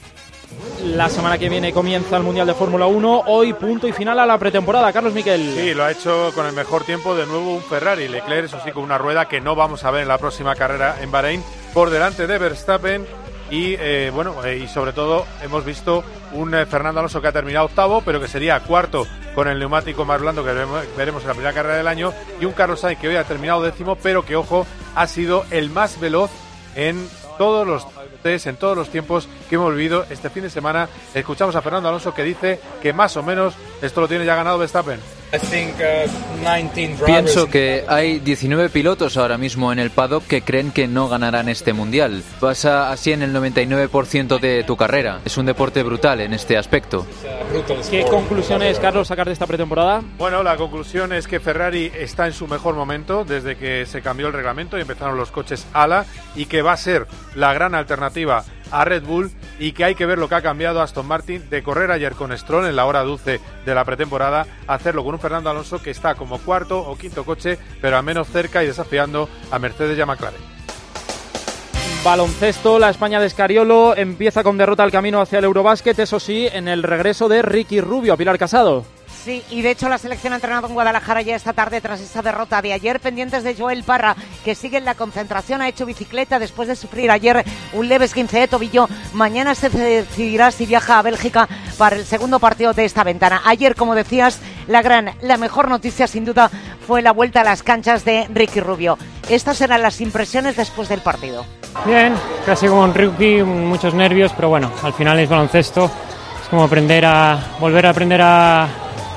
La 0.84 1.10
semana 1.10 1.38
que 1.38 1.50
viene 1.50 1.74
comienza 1.74 2.18
el 2.18 2.24
Mundial 2.24 2.48
de 2.48 2.54
Fórmula 2.54 2.88
1. 2.88 3.24
Hoy 3.28 3.54
punto 3.54 3.88
y 3.88 3.92
final 3.92 4.20
a 4.20 4.26
la 4.26 4.38
pretemporada. 4.38 4.92
Carlos 4.92 5.14
Miquel. 5.14 5.54
Sí, 5.56 5.74
lo 5.74 5.84
ha 5.84 5.92
hecho 5.92 6.32
con 6.34 6.46
el 6.46 6.54
mejor 6.54 6.84
tiempo 6.84 7.16
de 7.16 7.26
nuevo 7.26 7.56
un 7.56 7.62
Ferrari. 7.62 8.08
Leclerc, 8.08 8.46
eso 8.46 8.60
sí, 8.64 8.72
con 8.72 8.84
una 8.84 8.98
rueda 8.98 9.28
que 9.28 9.42
no 9.42 9.56
vamos 9.56 9.84
a 9.84 9.92
ver 9.92 10.04
en 10.04 10.08
la 10.08 10.18
próxima 10.18 10.56
carrera 10.56 10.98
en 11.02 11.12
Bahrein, 11.12 11.44
por 11.74 11.90
delante 11.90 12.28
de 12.28 12.38
Verstappen. 12.38 13.06
Y 13.52 13.76
eh, 13.80 14.12
bueno, 14.14 14.44
eh, 14.46 14.58
y 14.64 14.68
sobre 14.68 14.94
todo 14.94 15.26
hemos 15.44 15.66
visto 15.66 16.04
un 16.34 16.54
eh, 16.54 16.66
Fernando 16.66 17.00
Alonso 17.00 17.22
que 17.22 17.28
ha 17.28 17.32
terminado 17.32 17.66
octavo, 17.66 18.02
pero 18.06 18.20
que 18.20 18.28
sería 18.28 18.60
cuarto 18.60 19.08
con 19.34 19.48
el 19.48 19.60
neumático 19.60 20.06
más 20.06 20.22
blando 20.22 20.44
que 20.44 20.52
veremos, 20.52 21.24
en 21.24 21.28
la 21.28 21.34
primera 21.34 21.54
carrera 21.54 21.78
del 21.78 21.88
año. 21.88 22.14
Y 22.40 22.46
un 22.46 22.54
Carlos 22.54 22.80
Sainz 22.80 23.00
que 23.00 23.08
hoy 23.08 23.16
ha 23.16 23.24
terminado 23.24 23.62
décimo, 23.62 23.96
pero 23.96 24.24
que 24.24 24.36
ojo, 24.36 24.66
ha 24.96 25.08
sido 25.08 25.46
el 25.52 25.70
más 25.70 26.00
veloz 26.00 26.32
en 26.76 27.08
todos 27.40 27.66
los 27.66 27.88
test, 28.22 28.48
en 28.48 28.58
todos 28.58 28.76
los 28.76 28.90
tiempos 28.90 29.30
que 29.50 29.56
hemos 29.56 29.74
vivido 29.74 30.06
este 30.10 30.30
fin 30.30 30.44
de 30.44 30.50
semana. 30.50 30.90
Escuchamos 31.14 31.56
a 31.56 31.62
Fernando 31.62 31.88
Alonso 31.88 32.14
que 32.14 32.24
dice 32.24 32.60
que 32.82 32.92
más 32.92 33.16
o 33.16 33.24
menos 33.24 33.54
esto 33.82 34.02
lo 34.02 34.10
tiene 34.10 34.26
ya 34.26 34.36
ganado 34.36 34.58
Verstappen. 34.58 35.00
Pienso 37.06 37.50
que 37.50 37.86
hay 37.88 38.20
19 38.20 38.70
pilotos 38.70 39.16
ahora 39.16 39.38
mismo 39.38 39.72
en 39.72 39.78
el 39.78 39.92
paddock 39.92 40.26
que 40.26 40.42
creen 40.42 40.72
que 40.72 40.88
no 40.88 41.08
ganarán 41.08 41.50
este 41.50 41.72
mundial. 41.72 42.24
Pasa 42.40 42.92
así 42.92 43.12
en 43.12 43.22
el 43.22 43.34
99% 43.34 44.40
de 44.40 44.64
tu 44.64 44.76
carrera. 44.76 45.22
Es 45.26 45.38
un 45.38 45.46
deporte 45.46 45.84
brutal 45.84 46.22
en 46.22 46.34
este 46.34 46.58
aspecto. 46.58 47.06
¿Qué 47.90 48.06
conclusiones, 48.06 48.80
Carlos, 48.80 49.08
sacar 49.08 49.28
de 49.28 49.34
esta 49.34 49.46
pretemporada? 49.46 50.02
Bueno, 50.18 50.42
la 50.42 50.58
conclusión 50.58 51.14
es 51.14 51.28
que 51.28 51.40
Ferrari 51.40 51.92
está 51.96 52.26
en 52.26 52.34
su 52.34 52.48
mejor 52.48 52.74
momento 52.74 53.24
desde 53.24 53.56
que 53.56 53.86
se 53.86 54.02
cambió 54.02 54.28
el 54.28 54.34
reglamento 54.34 54.78
y 54.78 54.82
empezaron 54.82 55.16
los 55.16 55.30
coches 55.30 55.68
ala 55.74 56.06
y 56.36 56.46
que 56.46 56.64
va 56.64 56.74
a 56.74 56.78
ser 56.78 57.06
la 57.36 57.54
gran 57.54 57.76
alternativa 57.76 58.44
a 58.72 58.86
Red 58.86 59.04
Bull 59.04 59.32
y 59.60 59.74
que 59.74 59.84
hay 59.84 59.96
que 59.96 60.06
ver 60.06 60.18
lo 60.18 60.30
que 60.30 60.36
ha 60.36 60.42
cambiado 60.42 60.82
Aston 60.82 61.08
Martin 61.08 61.50
de 61.50 61.64
correr 61.64 61.92
ayer 61.92 62.14
con 62.14 62.36
Stroll 62.38 62.66
en 62.66 62.76
la 62.76 62.86
hora 62.86 63.04
dulce 63.04 63.40
de 63.66 63.76
la 63.76 63.86
pretemporada 63.86 64.46
a 64.68 64.74
hacerlo 64.74 65.04
con 65.04 65.16
un 65.16 65.20
Fernando 65.20 65.50
Alonso 65.50 65.82
que 65.82 65.92
está 65.92 66.16
como 66.16 66.40
cuarto 66.40 66.80
o 66.80 66.98
quinto 66.98 67.26
coche, 67.26 67.58
pero 67.82 67.98
al 67.98 68.04
menos 68.04 68.28
cerca 68.28 68.64
y 68.64 68.68
desafiando 68.68 69.30
a 69.52 69.60
Mercedes 69.60 69.98
y 69.98 70.02
a 70.02 70.06
McLaren. 70.06 70.60
Baloncesto, 72.04 72.80
la 72.80 72.90
España 72.90 73.20
de 73.20 73.28
Escariolo 73.28 73.96
empieza 73.98 74.42
con 74.42 74.58
derrota 74.58 74.84
al 74.84 74.92
camino 74.92 75.20
hacia 75.20 75.40
el 75.40 75.46
Eurobásquet, 75.46 76.00
eso 76.00 76.20
sí, 76.20 76.48
en 76.52 76.70
el 76.70 76.82
regreso 76.82 77.28
de 77.28 77.42
Ricky 77.42 77.82
Rubio 77.82 78.14
a 78.14 78.18
Pilar 78.18 78.38
Casado. 78.38 78.86
Sí, 79.24 79.44
y 79.50 79.62
de 79.62 79.72
hecho 79.72 79.90
la 79.90 79.98
selección 79.98 80.32
ha 80.32 80.38
entrenado 80.38 80.68
en 80.68 80.74
Guadalajara 80.74 81.22
ya 81.22 81.36
esta 81.36 81.52
tarde 81.52 81.82
tras 81.82 82.00
esa 82.00 82.22
derrota 82.22 82.62
de 82.62 82.72
ayer, 82.72 83.02
pendientes 83.02 83.44
de 83.44 83.54
Joel 83.54 83.84
Parra, 83.84 84.16
que 84.46 84.56
sigue 84.56 84.78
en 84.78 84.86
la 84.86 84.96
concentración, 84.96 85.62
ha 85.62 85.68
hecho 85.68 85.86
bicicleta 85.86 86.40
después 86.40 86.70
de 86.70 86.78
sufrir 86.78 87.12
ayer 87.12 87.44
un 87.74 87.90
leve 87.90 88.06
esguince 88.06 88.40
de 88.40 88.48
tobillo. 88.48 88.88
Mañana 89.14 89.56
se 89.56 89.70
decidirá 89.70 90.52
si 90.52 90.66
viaja 90.66 91.00
a 91.00 91.02
Bélgica 91.02 91.50
para 91.78 91.98
el 91.98 92.06
segundo 92.06 92.40
partido 92.40 92.74
de 92.74 92.86
esta 92.86 93.04
ventana. 93.04 93.42
Ayer, 93.46 93.76
como 93.76 93.94
decías, 93.94 94.40
la 94.68 94.82
gran, 94.82 95.12
la 95.22 95.38
mejor 95.38 95.68
noticia 95.70 96.08
sin 96.08 96.24
duda 96.24 96.50
fue 96.88 97.02
la 97.02 97.12
vuelta 97.12 97.42
a 97.42 97.44
las 97.44 97.62
canchas 97.62 98.06
de 98.06 98.26
Ricky 98.34 98.62
Rubio. 98.62 98.98
Estas 99.28 99.60
eran 99.60 99.82
las 99.82 100.00
impresiones 100.00 100.56
después 100.56 100.88
del 100.88 101.02
partido. 101.02 101.46
Bien, 101.86 102.14
casi 102.46 102.68
como 102.68 102.84
un 102.84 102.94
rugby, 102.94 103.44
muchos 103.44 103.94
nervios, 103.94 104.32
pero 104.34 104.50
bueno, 104.50 104.72
al 104.82 104.94
final 104.94 105.20
es 105.20 105.30
baloncesto. 105.30 105.92
Es 106.42 106.48
como 106.50 106.64
aprender 106.64 107.06
a 107.06 107.38
volver 107.60 107.86
a 107.86 107.90
aprender 107.90 108.22
a 108.24 108.68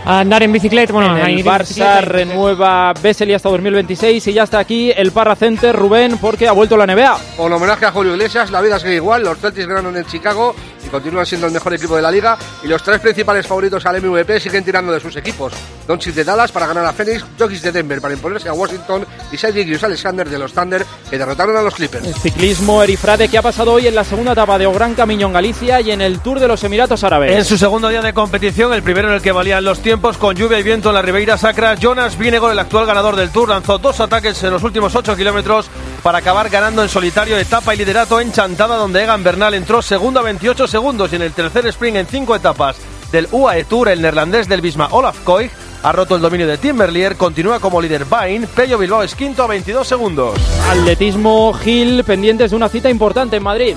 a 0.05 0.21
andar 0.21 0.43
en 0.43 0.53
bicicleta. 0.53 0.93
Bueno, 0.93 1.17
en 1.17 1.27
el 1.27 1.45
Barça 1.45 1.61
bicicleta. 1.61 2.01
renueva 2.03 2.93
Bessel 3.01 3.35
hasta 3.35 3.49
2026 3.49 4.27
y 4.27 4.33
ya 4.33 4.45
está 4.45 4.59
aquí 4.59 4.93
el 4.95 5.13
Parra 5.13 5.37
Center 5.37 5.75
Rubén 5.75 6.19
porque 6.19 6.49
ha 6.49 6.53
vuelto 6.53 6.77
la 6.77 6.87
NBA. 6.87 7.19
Con 7.37 7.53
homenaje 7.53 7.87
a 7.87 7.93
Julio 7.93 8.13
Iglesias, 8.13 8.51
la 8.51 8.61
vida 8.61 8.79
sigue 8.79 8.97
igual. 8.97 9.23
Los 9.23 9.39
Celtics 9.39 9.67
ganaron 9.67 9.97
en 9.97 10.05
Chicago 10.07 10.55
y 10.85 10.89
continúan 10.89 11.27
siendo 11.27 11.47
el 11.47 11.53
mejor 11.53 11.75
equipo 11.75 11.97
de 11.97 12.03
la 12.03 12.11
liga. 12.11 12.37
Y 12.63 12.69
los 12.69 12.83
tres 12.83 13.01
principales 13.01 13.47
favoritos 13.47 13.85
al 13.87 14.01
MVP 14.01 14.41
siguen 14.41 14.65
tirando 14.65 14.93
de 14.93 15.01
sus 15.01 15.17
equipos. 15.17 15.53
Doncic 15.87 16.15
de 16.15 16.25
Dallas 16.25 16.53
para 16.53 16.67
ganar 16.67 16.85
a 16.85 16.93
Phoenix, 16.93 17.25
Jokic 17.39 17.61
de 17.61 17.73
Denver 17.73 18.01
para 18.01 18.15
imponerse 18.15 18.49
a 18.49 18.53
Washington 18.53 19.07
y 19.31 19.37
Cedric 19.37 19.65
Gilgeous 19.65 19.85
Alexander 19.85 20.29
de 20.29 20.39
los 20.39 20.53
Thunder 20.53 20.85
que 21.11 21.19
derrotaron 21.19 21.57
a 21.57 21.63
los 21.63 21.75
Clippers. 21.75 22.07
El 22.07 22.15
ciclismo 22.15 22.83
Erifrade 22.83 23.29
que 23.29 23.39
ha 23.39 23.43
pasado 23.43 23.73
hoy 23.73 23.87
en 23.87 23.95
la 23.95 24.05
segunda 24.05 24.33
etapa 24.33 24.59
de 24.59 24.67
Gran 24.73 24.95
Camino 24.95 25.27
en 25.27 25.33
Galicia 25.33 25.81
y 25.81 25.91
en 25.91 26.01
el 26.01 26.21
Tour 26.21 26.41
de 26.41 26.49
los 26.49 26.63
Emiratos 26.65 27.05
Árabes. 27.05 27.37
En 27.37 27.45
su 27.45 27.59
segundo 27.59 27.89
día 27.89 28.01
de 28.01 28.13
competición, 28.13 28.73
el 28.73 28.83
primero 28.83 29.09
en 29.09 29.15
el 29.15 29.23
que 29.23 29.33
valían 29.33 29.65
los 29.65 29.81
tiempos, 29.81 29.92
con 30.01 30.35
lluvia 30.35 30.59
y 30.59 30.63
viento 30.63 30.89
en 30.89 30.95
la 30.95 31.03
Ribeira 31.03 31.37
Sacra, 31.37 31.75
Jonas 31.75 32.17
Vingegaard, 32.17 32.53
el 32.53 32.59
actual 32.59 32.87
ganador 32.87 33.15
del 33.15 33.31
Tour, 33.31 33.51
lanzó 33.51 33.77
dos 33.77 34.01
ataques 34.01 34.43
en 34.43 34.51
los 34.51 34.63
últimos 34.63 34.95
8 34.95 35.15
kilómetros 35.17 35.69
para 36.03 36.19
acabar 36.19 36.49
ganando 36.49 36.83
en 36.83 36.89
solitario 36.89 37.37
etapa 37.37 37.75
y 37.75 37.79
liderato 37.79 38.19
en 38.19 38.33
Chantada, 38.33 38.77
donde 38.77 39.03
Egan 39.03 39.23
Bernal 39.23 39.53
entró 39.53 39.83
segundo 39.83 40.21
a 40.21 40.23
28 40.23 40.67
segundos 40.67 41.13
y 41.13 41.17
en 41.17 41.23
el 41.23 41.33
tercer 41.33 41.67
sprint 41.67 41.99
en 41.99 42.07
cinco 42.07 42.35
etapas 42.35 42.77
del 43.13 43.29
UAE 43.31 43.65
Tour, 43.65 43.91
el 43.91 44.01
neerlandés 44.01 44.49
del 44.49 44.63
Bisma 44.63 44.89
Olaf 44.93 45.19
Koig 45.25 45.51
ha 45.83 45.93
roto 45.93 46.17
el 46.17 46.23
dominio 46.23 46.47
de 46.47 46.57
Tim 46.57 46.77
Merlier, 46.77 47.17
continúa 47.17 47.61
como 47.61 47.81
líder 47.81 48.07
Bain, 48.07 48.47
Pello 48.47 48.79
Bilbao 48.79 49.03
es 49.03 49.15
quinto 49.15 49.43
a 49.43 49.47
22 49.47 49.87
segundos. 49.87 50.39
Atletismo 50.71 51.53
Gil 51.53 52.03
pendientes 52.05 52.51
de 52.51 52.57
una 52.57 52.71
cita 52.71 52.89
importante 52.89 53.37
en 53.37 53.43
Madrid. 53.43 53.77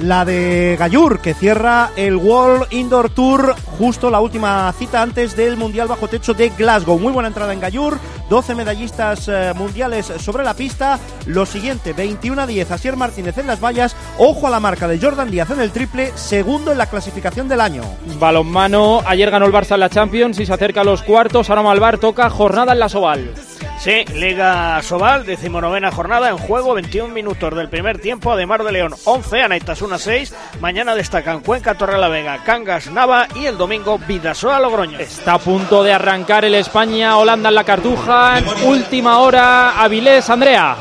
La 0.00 0.24
de 0.24 0.76
Gallur, 0.78 1.20
que 1.20 1.34
cierra 1.34 1.90
el 1.96 2.16
World 2.16 2.72
Indoor 2.72 3.10
Tour, 3.10 3.54
justo 3.78 4.10
la 4.10 4.20
última 4.20 4.72
cita 4.72 5.02
antes 5.02 5.36
del 5.36 5.56
Mundial 5.56 5.88
Bajo 5.88 6.08
Techo 6.08 6.34
de 6.34 6.50
Glasgow. 6.50 6.98
Muy 6.98 7.12
buena 7.12 7.28
entrada 7.28 7.52
en 7.52 7.60
Gallur, 7.60 7.98
12 8.28 8.54
medallistas 8.54 9.28
eh, 9.28 9.52
mundiales 9.54 10.06
sobre 10.18 10.44
la 10.44 10.54
pista. 10.54 10.98
Lo 11.26 11.46
siguiente, 11.46 11.92
21 11.92 12.42
a 12.42 12.46
10, 12.46 12.70
Asier 12.70 12.96
Martínez 12.96 13.38
en 13.38 13.46
las 13.46 13.62
vallas. 13.62 13.94
Ojo 14.18 14.46
a 14.46 14.50
la 14.50 14.60
marca 14.60 14.88
de 14.88 14.98
Jordan 14.98 15.30
Díaz 15.30 15.50
en 15.50 15.60
el 15.60 15.72
triple, 15.72 16.12
segundo 16.14 16.72
en 16.72 16.78
la 16.78 16.86
clasificación 16.86 17.48
del 17.48 17.60
año. 17.60 17.82
Balonmano, 18.18 19.02
ayer 19.06 19.30
ganó 19.30 19.46
el 19.46 19.52
Barça 19.52 19.74
en 19.74 19.80
la 19.80 19.90
Champions 19.90 20.38
y 20.38 20.46
se 20.46 20.52
acerca 20.52 20.80
a 20.80 20.84
los 20.84 21.02
cuartos. 21.02 21.50
Ahora 21.50 21.62
Malvar 21.62 21.98
toca 21.98 22.30
jornada 22.30 22.72
en 22.72 22.78
la 22.78 22.88
Soval. 22.88 23.34
Sí, 23.80 24.04
Liga 24.14 24.82
Sobal, 24.82 25.24
decimonovena 25.24 25.90
jornada 25.90 26.28
en 26.28 26.36
juego, 26.36 26.74
21 26.74 27.14
minutos 27.14 27.56
del 27.56 27.70
primer 27.70 27.98
tiempo, 27.98 28.30
Ademar 28.30 28.62
de 28.62 28.72
León 28.72 28.94
11, 29.04 29.40
Anaitasuna 29.40 29.96
6, 29.96 30.34
mañana 30.60 30.94
destacan 30.94 31.40
Cuenca, 31.40 31.74
Torrelavega, 31.74 32.44
Cangas, 32.44 32.90
Nava 32.90 33.26
y 33.34 33.46
el 33.46 33.56
domingo 33.56 33.98
Vidasoa, 33.98 34.60
Logroño. 34.60 34.98
Está 34.98 35.32
a 35.32 35.38
punto 35.38 35.82
de 35.82 35.94
arrancar 35.94 36.44
el 36.44 36.56
España-Holanda 36.56 37.48
en 37.48 37.54
la 37.54 37.64
Cartuja, 37.64 38.42
última 38.64 39.20
hora, 39.20 39.80
Avilés, 39.82 40.28
Andrea. 40.28 40.76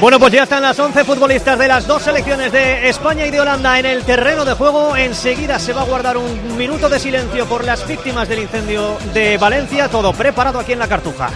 Bueno, 0.00 0.18
pues 0.18 0.32
ya 0.32 0.44
están 0.44 0.62
las 0.62 0.78
11 0.78 1.04
futbolistas 1.04 1.58
de 1.58 1.68
las 1.68 1.86
dos 1.86 2.02
selecciones 2.02 2.50
de 2.50 2.88
España 2.88 3.26
y 3.26 3.30
de 3.30 3.42
Holanda 3.42 3.78
en 3.78 3.84
el 3.84 4.04
terreno 4.04 4.46
de 4.46 4.54
juego. 4.54 4.96
Enseguida 4.96 5.58
se 5.58 5.74
va 5.74 5.82
a 5.82 5.84
guardar 5.84 6.16
un 6.16 6.56
minuto 6.56 6.88
de 6.88 6.98
silencio 6.98 7.44
por 7.44 7.64
las 7.66 7.86
víctimas 7.86 8.26
del 8.26 8.38
incendio 8.38 8.96
de 9.12 9.36
Valencia. 9.36 9.88
Todo 9.88 10.14
preparado 10.14 10.60
aquí 10.60 10.72
en 10.72 10.78
la 10.78 10.88
Cartuja. 10.88 11.30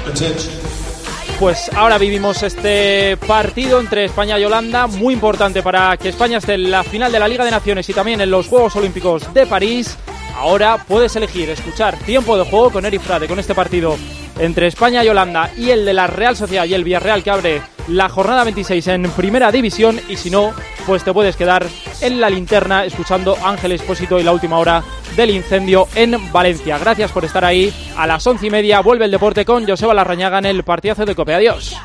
Pues 1.38 1.70
ahora 1.74 1.98
vivimos 1.98 2.42
este 2.42 3.18
partido 3.18 3.78
entre 3.78 4.06
España 4.06 4.38
y 4.38 4.44
Holanda, 4.44 4.86
muy 4.86 5.12
importante 5.12 5.62
para 5.62 5.94
que 5.98 6.08
España 6.08 6.38
esté 6.38 6.54
en 6.54 6.70
la 6.70 6.82
final 6.82 7.12
de 7.12 7.18
la 7.18 7.28
Liga 7.28 7.44
de 7.44 7.50
Naciones 7.50 7.86
y 7.90 7.92
también 7.92 8.22
en 8.22 8.30
los 8.30 8.48
Juegos 8.48 8.74
Olímpicos 8.76 9.34
de 9.34 9.46
París. 9.46 9.98
Ahora 10.34 10.82
puedes 10.88 11.14
elegir 11.14 11.50
escuchar 11.50 11.94
tiempo 11.98 12.38
de 12.38 12.44
juego 12.44 12.70
con 12.70 12.86
Eric 12.86 13.02
Frade 13.02 13.28
con 13.28 13.38
este 13.38 13.54
partido 13.54 13.96
entre 14.38 14.66
España 14.66 15.04
y 15.04 15.08
Holanda 15.08 15.50
y 15.56 15.70
el 15.70 15.84
de 15.84 15.92
la 15.92 16.06
Real 16.06 16.36
Sociedad 16.36 16.64
y 16.64 16.74
el 16.74 16.84
Villarreal 16.84 17.22
que 17.22 17.30
abre 17.30 17.62
la 17.88 18.08
jornada 18.08 18.44
26 18.44 18.86
en 18.88 19.10
Primera 19.10 19.52
División 19.52 20.00
y 20.08 20.16
si 20.16 20.30
no, 20.30 20.52
pues 20.86 21.04
te 21.04 21.12
puedes 21.12 21.36
quedar 21.36 21.66
en 22.00 22.20
la 22.20 22.30
linterna 22.30 22.84
escuchando 22.84 23.36
Ángel 23.42 23.72
Expósito 23.72 24.18
y 24.18 24.24
la 24.24 24.32
última 24.32 24.58
hora 24.58 24.82
del 25.16 25.30
incendio 25.30 25.88
en 25.94 26.32
Valencia. 26.32 26.78
Gracias 26.78 27.12
por 27.12 27.24
estar 27.24 27.44
ahí. 27.44 27.72
A 27.96 28.06
las 28.06 28.26
once 28.26 28.46
y 28.46 28.50
media 28.50 28.80
vuelve 28.80 29.04
el 29.04 29.10
deporte 29.10 29.44
con 29.44 29.66
Joseba 29.66 29.94
Larrañaga 29.94 30.38
en 30.38 30.46
el 30.46 30.62
partidazo 30.62 31.04
de 31.04 31.14
Cope. 31.14 31.34
Adiós. 31.34 31.76